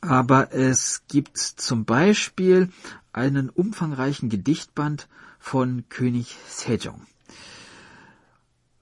Aber 0.00 0.52
es 0.52 1.02
gibt 1.08 1.36
zum 1.36 1.84
Beispiel 1.84 2.70
einen 3.12 3.50
umfangreichen 3.50 4.28
Gedichtband 4.28 5.08
von 5.40 5.88
König 5.88 6.36
Sejong. 6.46 7.04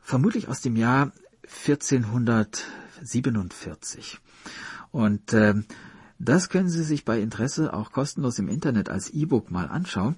Vermutlich 0.01 0.49
aus 0.49 0.61
dem 0.61 0.77
Jahr 0.77 1.13
1447. 1.67 4.21
Und 4.93 5.33
äh, 5.33 5.55
das 6.19 6.49
können 6.49 6.69
Sie 6.69 6.85
sich 6.85 7.05
bei 7.05 7.21
Interesse 7.21 7.75
auch 7.75 7.91
kostenlos 7.91 8.39
im 8.39 8.49
Internet 8.49 8.89
als 8.89 9.11
E-Book 9.11 9.51
mal 9.51 9.67
anschauen. 9.67 10.15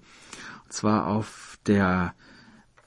Und 0.65 0.73
zwar 0.73 1.07
auf 1.07 1.59
der 1.67 2.15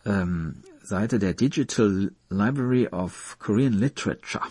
ähm, 0.05 0.61
Seite 0.83 1.17
der 1.17 1.33
Digital 1.33 2.11
Library 2.29 2.89
of 2.89 3.37
Korean 3.39 3.73
Literature. 3.73 4.45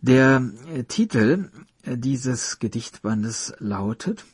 Der 0.00 0.48
äh, 0.72 0.84
Titel 0.84 1.50
äh, 1.82 1.98
dieses 1.98 2.58
Gedichtbandes 2.58 3.52
lautet 3.58 4.24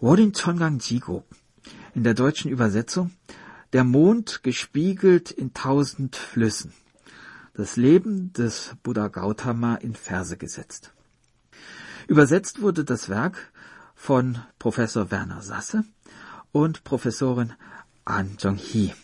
Worin 0.00 0.32
Chongang 0.32 0.78
Jigo. 0.80 1.24
In 1.94 2.02
der 2.04 2.14
deutschen 2.14 2.50
Übersetzung 2.50 3.12
Der 3.72 3.84
Mond 3.84 4.42
gespiegelt 4.42 5.30
in 5.30 5.54
tausend 5.54 6.16
Flüssen. 6.16 6.72
Das 7.60 7.76
Leben 7.76 8.32
des 8.32 8.74
Buddha 8.82 9.08
Gautama 9.08 9.74
in 9.74 9.94
Verse 9.94 10.34
gesetzt. 10.38 10.94
Übersetzt 12.08 12.62
wurde 12.62 12.86
das 12.86 13.10
Werk 13.10 13.52
von 13.94 14.38
Professor 14.58 15.10
Werner 15.10 15.42
Sasse 15.42 15.84
und 16.52 16.84
Professorin 16.84 17.52
An 18.06 18.38
Jong-hee. 18.38 18.94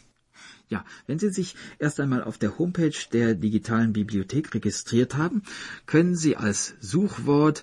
Ja, 0.71 0.87
wenn 1.07 1.19
Sie 1.19 1.29
sich 1.29 1.55
erst 1.79 2.01
einmal 2.01 2.25
auf 2.25 2.39
der 2.39 2.59
Homepage 2.59 2.97
der 3.13 3.35
digitalen 3.35 3.93
Bibliothek 3.93 4.55
registriert 4.55 5.17
haben, 5.17 5.43
können 5.85 6.17
Sie 6.17 6.39
als 6.39 6.77
Suchwort 6.81 7.63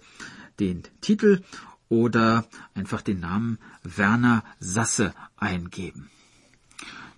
den 0.60 0.84
Titel 1.02 1.42
oder 1.90 2.46
einfach 2.76 3.02
den 3.02 3.20
Namen 3.20 3.58
Werner 3.82 4.44
Sasse 4.60 5.16
eingeben. 5.38 6.12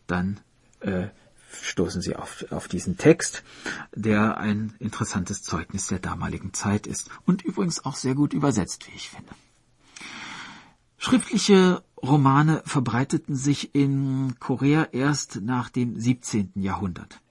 Dann 0.07 0.39
äh, 0.79 1.09
stoßen 1.61 2.01
Sie 2.01 2.15
auf, 2.15 2.45
auf 2.51 2.67
diesen 2.67 2.97
Text, 2.97 3.43
der 3.93 4.37
ein 4.37 4.73
interessantes 4.79 5.43
Zeugnis 5.43 5.87
der 5.87 5.99
damaligen 5.99 6.53
Zeit 6.53 6.87
ist 6.87 7.09
und 7.25 7.43
übrigens 7.43 7.85
auch 7.85 7.95
sehr 7.95 8.15
gut 8.15 8.33
übersetzt, 8.33 8.87
wie 8.87 8.95
ich 8.95 9.09
finde. 9.09 9.31
Schriftliche 10.97 11.83
Romane 12.01 12.61
verbreiteten 12.65 13.35
sich 13.35 13.75
in 13.75 14.35
Korea 14.39 14.87
erst 14.91 15.41
nach 15.41 15.69
dem 15.69 15.99
17. 15.99 16.51
Jahrhundert. 16.55 17.21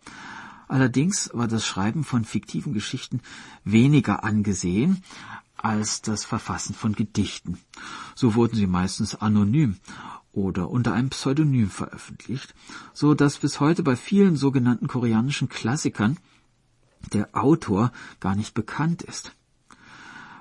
Allerdings 0.69 1.31
war 1.33 1.49
das 1.49 1.67
Schreiben 1.67 2.05
von 2.05 2.25
fiktiven 2.25 2.73
Geschichten 2.73 3.21
weniger 3.65 4.25
angesehen 4.25 5.03
als 5.57 6.03
das 6.03 6.25
Verfassen 6.25 6.75
von 6.75 6.95
Gedichten. 6.95 7.59
So 8.15 8.35
wurden 8.35 8.57
sie 8.57 8.67
meistens 8.67 9.15
anonym 9.15 9.77
oder 10.35 10.71
unter 10.71 10.93
einem 10.93 11.11
Pseudonym 11.11 11.71
veröffentlicht, 11.71 12.55
so 12.93 13.15
dass 13.15 13.39
bis 13.39 13.61
heute 13.61 13.83
bei 13.83 13.97
vielen 13.97 14.37
sogenannten 14.37 14.89
koreanischen 14.89 15.49
Klassikern 15.49 16.19
der 17.13 17.35
Autor 17.35 17.93
gar 18.21 18.35
nicht 18.35 18.55
bekannt 18.55 19.03
ist. 19.03 19.33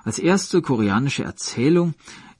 Als 0.04 0.18
erste 0.18 0.60
koreanische 0.60 1.24
Erzählung 1.24 1.94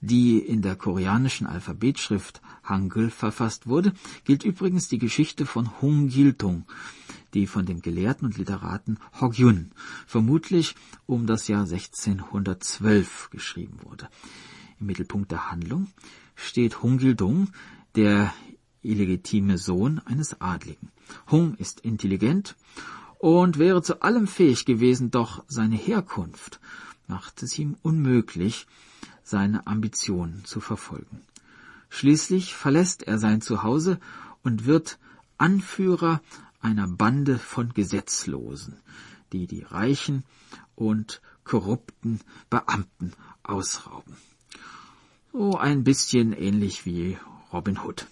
die 0.05 0.37
in 0.37 0.61
der 0.61 0.75
koreanischen 0.75 1.47
Alphabetschrift 1.47 2.41
Hangul 2.63 3.09
verfasst 3.09 3.67
wurde, 3.67 3.93
gilt 4.23 4.43
übrigens 4.43 4.87
die 4.87 4.99
Geschichte 4.99 5.45
von 5.45 5.81
Hong 5.81 6.09
Gil-tung, 6.09 6.65
die 7.33 7.47
von 7.47 7.65
dem 7.65 7.81
Gelehrten 7.81 8.25
und 8.25 8.37
Literaten 8.37 8.99
Hogyun 9.19 9.71
vermutlich 10.05 10.75
um 11.05 11.25
das 11.25 11.47
Jahr 11.47 11.63
1612 11.63 13.29
geschrieben 13.31 13.79
wurde. 13.81 14.07
Im 14.79 14.87
Mittelpunkt 14.87 15.31
der 15.31 15.51
Handlung 15.51 15.87
steht 16.35 16.83
Hong 16.83 16.97
Gil-tung, 16.97 17.49
der 17.95 18.33
illegitime 18.81 19.57
Sohn 19.57 19.99
eines 19.99 20.39
Adligen. 20.41 20.91
Hong 21.29 21.55
ist 21.55 21.79
intelligent 21.79 22.55
und 23.19 23.57
wäre 23.57 23.81
zu 23.81 24.01
allem 24.01 24.27
fähig 24.27 24.65
gewesen, 24.65 25.11
doch 25.11 25.43
seine 25.47 25.75
Herkunft 25.75 26.59
macht 27.07 27.43
es 27.43 27.57
ihm 27.57 27.75
unmöglich, 27.81 28.67
seine 29.23 29.65
Ambitionen 29.67 30.45
zu 30.45 30.59
verfolgen. 30.59 31.21
Schließlich 31.89 32.55
verlässt 32.55 33.03
er 33.03 33.17
sein 33.17 33.41
Zuhause 33.41 33.99
und 34.43 34.65
wird 34.65 34.99
Anführer 35.37 36.21
einer 36.61 36.87
Bande 36.87 37.37
von 37.37 37.73
Gesetzlosen, 37.73 38.77
die 39.33 39.47
die 39.47 39.61
reichen 39.61 40.23
und 40.75 41.21
korrupten 41.43 42.19
Beamten 42.49 43.13
ausrauben. 43.43 44.15
So 45.37 45.57
ein 45.57 45.83
bisschen 45.83 46.31
ähnlich 46.31 46.85
wie 46.85 47.17
Robin 47.51 47.77
Hood. 47.77 48.07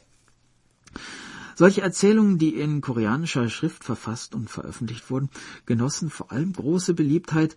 Solche 1.55 1.79
Erzählungen, 1.79 2.37
die 2.37 2.53
in 2.59 2.81
koreanischer 2.81 3.47
Schrift 3.47 3.85
verfasst 3.85 4.35
und 4.35 4.49
veröffentlicht 4.49 5.09
wurden, 5.09 5.29
genossen 5.65 6.09
vor 6.09 6.33
allem 6.33 6.51
große 6.51 6.93
Beliebtheit 6.93 7.55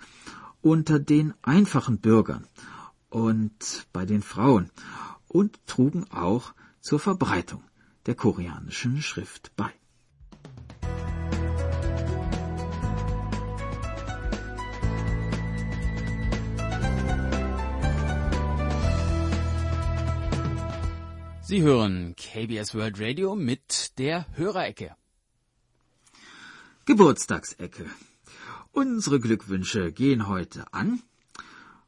unter 0.60 1.00
den 1.00 1.34
einfachen 1.42 1.98
Bürgern 1.98 2.46
und 3.10 3.88
bei 3.92 4.06
den 4.06 4.22
Frauen 4.22 4.70
und 5.26 5.58
trugen 5.66 6.08
auch 6.12 6.54
zur 6.80 7.00
Verbreitung 7.00 7.64
der 8.06 8.14
koreanischen 8.14 9.02
Schrift 9.02 9.50
bei. 9.56 9.72
Sie 21.48 21.62
hören 21.62 22.16
KBS 22.16 22.74
World 22.74 23.00
Radio 23.00 23.36
mit 23.36 23.96
der 23.98 24.26
Hörerecke. 24.34 24.96
Geburtstagsecke. 26.86 27.86
Unsere 28.72 29.20
Glückwünsche 29.20 29.92
gehen 29.92 30.26
heute 30.26 30.64
an 30.72 31.02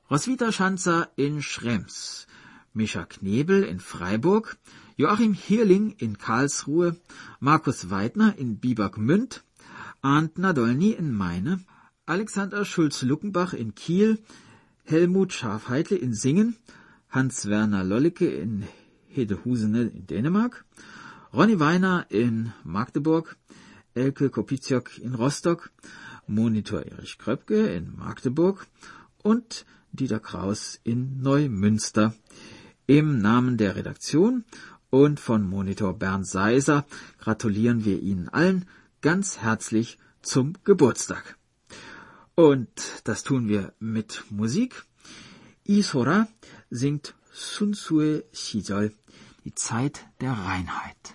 Roswitha 0.08 0.52
Schanzer 0.52 1.10
in 1.16 1.42
Schrems, 1.42 2.28
Mischa 2.72 3.04
Knebel 3.04 3.64
in 3.64 3.80
Freiburg, 3.80 4.58
Joachim 4.96 5.34
Hirling 5.34 5.90
in 5.98 6.18
Karlsruhe, 6.18 6.96
Markus 7.40 7.90
Weidner 7.90 8.38
in 8.38 8.60
Bibergmünd, 8.60 9.42
Arndt 10.02 10.38
Nadolny 10.38 10.92
in 10.92 11.12
Meine, 11.12 11.64
Alexander 12.06 12.64
Schulz-Luckenbach 12.64 13.54
in 13.54 13.74
Kiel, 13.74 14.22
Helmut 14.84 15.32
Schafheitle 15.32 15.96
in 15.96 16.14
Singen, 16.14 16.56
Hans-Werner 17.10 17.82
Lollicke 17.82 18.28
in 18.28 18.68
Hedehusene 19.08 19.82
in 19.82 20.06
Dänemark, 20.06 20.64
Ronny 21.32 21.58
Weiner 21.58 22.06
in 22.10 22.52
Magdeburg, 22.64 23.36
Elke 23.94 24.30
Kopiziok 24.30 24.98
in 24.98 25.14
Rostock, 25.14 25.70
Monitor 26.26 26.82
Erich 26.84 27.18
Kröpke 27.18 27.68
in 27.68 27.96
Magdeburg 27.96 28.66
und 29.22 29.66
Dieter 29.92 30.20
Kraus 30.20 30.78
in 30.84 31.20
Neumünster. 31.20 32.14
Im 32.86 33.18
Namen 33.18 33.56
der 33.56 33.76
Redaktion 33.76 34.44
und 34.90 35.20
von 35.20 35.42
Monitor 35.48 35.98
Bernd 35.98 36.26
Seiser 36.26 36.86
gratulieren 37.18 37.84
wir 37.84 38.00
Ihnen 38.00 38.28
allen 38.28 38.66
ganz 39.00 39.38
herzlich 39.38 39.98
zum 40.22 40.54
Geburtstag. 40.64 41.36
Und 42.34 42.68
das 43.04 43.24
tun 43.24 43.48
wir 43.48 43.72
mit 43.80 44.24
Musik. 44.30 44.84
Isora 45.64 46.28
singt 46.70 47.14
Sunsue 47.40 48.24
Shijol, 48.33 48.92
die 49.44 49.55
Zeit 49.55 50.07
der 50.20 50.33
Reinheit. 50.33 51.14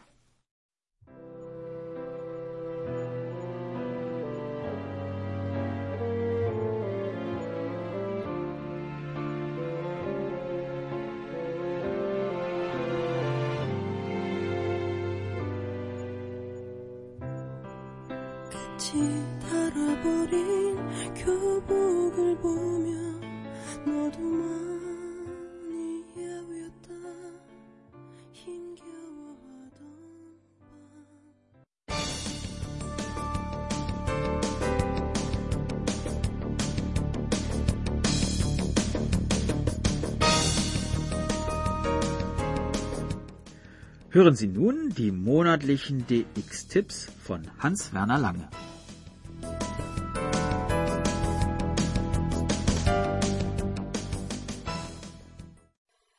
Hören 44.13 44.35
Sie 44.35 44.47
nun 44.47 44.93
die 44.95 45.11
monatlichen 45.11 46.05
DX-Tipps 46.05 47.07
von 47.19 47.49
Hans-Werner 47.57 48.19
Lange. 48.19 48.47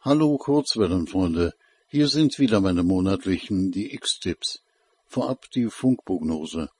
Hallo 0.00 0.36
Kurzwellenfreunde, 0.38 1.52
hier 1.86 2.08
sind 2.08 2.40
wieder 2.40 2.60
meine 2.60 2.82
monatlichen 2.82 3.70
DX-Tipps. 3.70 4.64
Vorab 5.06 5.48
die 5.52 5.70
Funkprognose. 5.70 6.70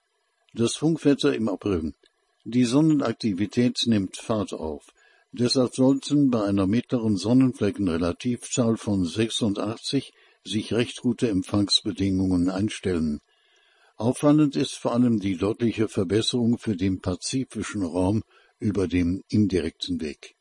Das 0.53 0.74
Funkwetter 0.74 1.33
im 1.33 1.48
April. 1.48 1.94
Die 2.42 2.64
Sonnenaktivität 2.64 3.85
nimmt 3.87 4.16
Fahrt 4.16 4.53
auf. 4.53 4.92
Deshalb 5.31 5.77
sollten 5.77 6.33
bei 6.33 6.42
einer 6.42 6.66
mittleren 6.66 7.16
Sonnenfleckenrelativzahl 7.16 8.77
von 8.77 9.05
86 9.05 10.12
sich 10.44 10.72
recht 10.72 11.00
gute 11.00 11.28
Empfangsbedingungen 11.28 12.50
einstellen. 12.50 13.20
Auffallend 13.96 14.57
ist 14.57 14.74
vor 14.74 14.92
allem 14.92 15.20
die 15.20 15.37
deutliche 15.37 15.88
Verbesserung 15.88 16.59
für 16.59 16.76
den 16.76 17.00
pazifischen 17.00 17.83
Raum 17.83 18.22
über 18.59 18.88
dem 18.88 19.22
indirekten 19.28 20.00
Weg. 20.00 20.35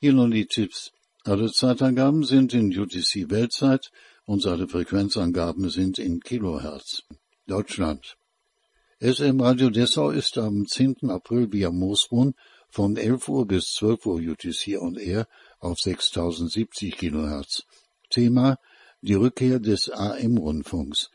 Hier 0.00 0.12
nun 0.12 0.30
die 0.30 0.46
Tipps. 0.46 0.92
Alle 1.24 1.50
Zeitangaben 1.50 2.24
sind 2.24 2.52
in 2.52 2.76
UTC 2.78 3.30
Weltzeit 3.30 3.90
und 4.26 4.46
alle 4.46 4.68
Frequenzangaben 4.68 5.70
sind 5.70 5.98
in 5.98 6.20
Kilohertz. 6.20 7.02
Deutschland. 7.46 8.16
SM 9.00 9.40
Radio 9.40 9.70
Dessau 9.70 10.10
ist 10.10 10.38
am 10.38 10.66
10. 10.66 11.10
April 11.10 11.52
via 11.52 11.70
Moosbrunn 11.70 12.34
von 12.70 12.96
11 12.96 13.28
Uhr 13.28 13.46
bis 13.46 13.72
12 13.74 14.06
Uhr 14.06 14.16
UTC 14.16 14.78
on 14.78 14.96
Air 14.96 15.26
auf 15.58 15.78
6070 15.78 16.96
Kilohertz. 16.96 17.64
Thema 18.10 18.58
die 19.04 19.14
Rückkehr 19.14 19.58
des 19.58 19.90
AM-Rundfunks. 19.90 21.10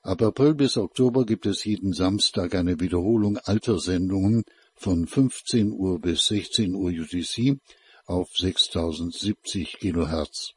Ab 0.00 0.22
April 0.22 0.54
bis 0.54 0.78
Oktober 0.78 1.26
gibt 1.26 1.44
es 1.44 1.64
jeden 1.64 1.92
Samstag 1.92 2.54
eine 2.54 2.80
Wiederholung 2.80 3.36
alter 3.36 3.78
Sendungen 3.78 4.44
von 4.74 5.06
15 5.06 5.70
Uhr 5.70 6.00
bis 6.00 6.28
16 6.28 6.74
Uhr 6.74 6.90
UTC 6.90 7.58
auf 8.06 8.30
6070 8.34 9.78
Kilohertz. 9.78 10.54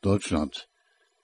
Deutschland. 0.00 0.68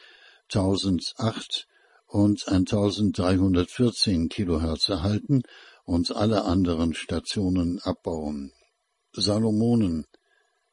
1008 0.53 1.67
und 2.07 2.47
1314 2.47 4.29
kHz 4.29 4.89
erhalten 4.89 5.41
und 5.85 6.15
alle 6.15 6.45
anderen 6.45 6.93
Stationen 6.93 7.79
abbauen. 7.79 8.51
Salomonen 9.13 10.05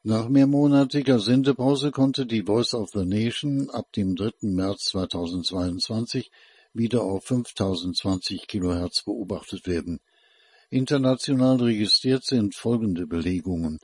nach 0.07 0.29
mehrmonatiger 0.29 1.19
Sendepause 1.19 1.89
konnte 1.89 2.27
die 2.27 2.43
Voice 2.43 2.75
of 2.75 2.91
the 2.93 3.05
Nation 3.05 3.71
ab 3.71 3.91
dem 3.93 4.15
3. 4.15 4.33
März 4.41 4.89
2022 4.91 6.29
wieder 6.73 7.01
auf 7.01 7.25
5020 7.25 8.45
kHz 8.45 9.03
beobachtet 9.03 9.65
werden. 9.65 9.99
International 10.69 11.57
registriert 11.57 12.25
sind 12.25 12.55
folgende 12.55 13.07
Belegungen. 13.07 13.79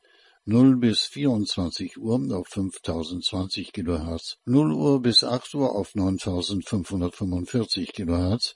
0 0.46 0.78
bis 0.78 1.02
24 1.02 1.98
Uhr 1.98 2.36
auf 2.36 2.48
5020 2.48 3.74
kHz, 3.74 4.38
0 4.46 4.74
Uhr 4.74 5.02
bis 5.02 5.24
8 5.24 5.54
Uhr 5.54 5.76
auf 5.76 5.94
9545 5.94 7.94
kHz 7.94 8.56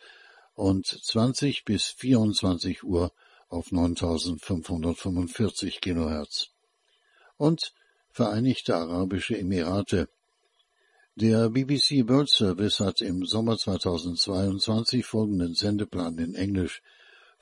und 0.56 0.88
20 0.88 1.64
bis 1.64 1.86
24 1.86 2.84
Uhr 2.84 3.12
auf 3.50 3.72
9545 3.72 5.82
kHz 5.82 6.50
und 7.38 7.72
Vereinigte 8.16 8.78
Arabische 8.78 9.38
Emirate. 9.38 10.08
Der 11.16 11.50
BBC 11.50 12.08
World 12.08 12.30
Service 12.30 12.80
hat 12.80 13.02
im 13.02 13.26
Sommer 13.26 13.58
2022 13.58 15.06
folgenden 15.06 15.54
Sendeplan 15.54 16.18
in 16.20 16.34
Englisch 16.34 16.82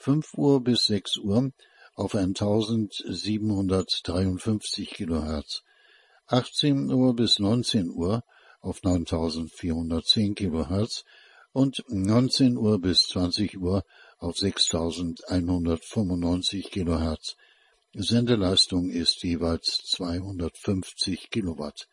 5 0.03 0.33
Uhr 0.33 0.61
bis 0.61 0.87
6 0.87 1.19
Uhr 1.19 1.53
auf 1.95 2.13
1753 2.13 4.89
kHz, 4.89 5.63
18 6.27 6.91
Uhr 6.91 7.15
bis 7.15 7.39
19 7.39 7.89
Uhr 7.89 8.25
auf 8.59 8.83
9410 8.83 10.35
kHz 10.35 11.05
und 11.53 11.85
19 11.87 12.57
Uhr 12.57 12.81
bis 12.81 13.03
20 13.03 13.57
Uhr 13.57 13.85
auf 14.17 14.37
6195 14.37 16.69
kHz 16.69 17.37
Sendeleistung 17.95 18.89
ist 18.89 19.21
jeweils 19.23 19.83
250 19.85 21.29
Kilowatt. 21.29 21.87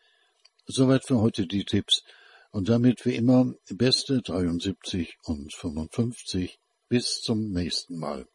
Soweit 0.65 1.05
für 1.05 1.21
heute 1.21 1.45
die 1.45 1.63
Tipps 1.63 2.01
und 2.51 2.69
damit 2.69 3.05
wie 3.05 3.13
immer 3.15 3.53
beste 3.69 4.23
73 4.23 5.17
und 5.23 5.53
55. 5.53 6.57
Bis 6.91 7.21
zum 7.21 7.53
nächsten 7.53 7.97
Mal. 7.99 8.27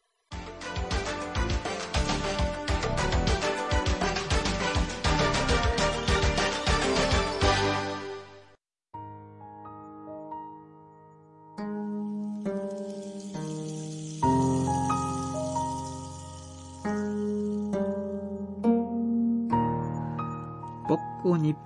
Bokonip 20.88 21.56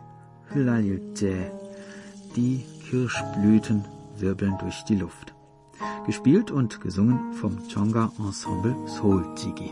Hülalilje. 0.49 1.53
Die 2.34 2.64
Kirschblüten 2.88 3.84
wirbeln 4.16 4.59
durch 4.59 4.82
die 4.82 4.97
Luft. 4.97 5.32
Gespielt 6.11 6.50
und 6.50 6.80
gesungen 6.80 7.34
vom 7.34 7.56
Chonga 7.72 8.11
Ensemble 8.18 8.74
Soul 8.88 9.24
Jigi. 9.36 9.70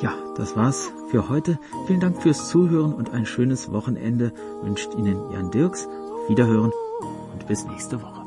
Ja, 0.00 0.14
das 0.34 0.56
war's 0.56 0.90
für 1.10 1.28
heute. 1.28 1.58
Vielen 1.86 2.00
Dank 2.00 2.22
fürs 2.22 2.48
Zuhören 2.48 2.94
und 2.94 3.10
ein 3.10 3.26
schönes 3.26 3.70
Wochenende 3.70 4.32
wünscht 4.62 4.94
Ihnen 4.94 5.30
Jan 5.30 5.50
Dirks. 5.50 5.86
Auf 5.86 6.30
Wiederhören 6.30 6.72
und 7.34 7.46
bis 7.48 7.66
nächste 7.66 8.00
Woche. 8.00 8.17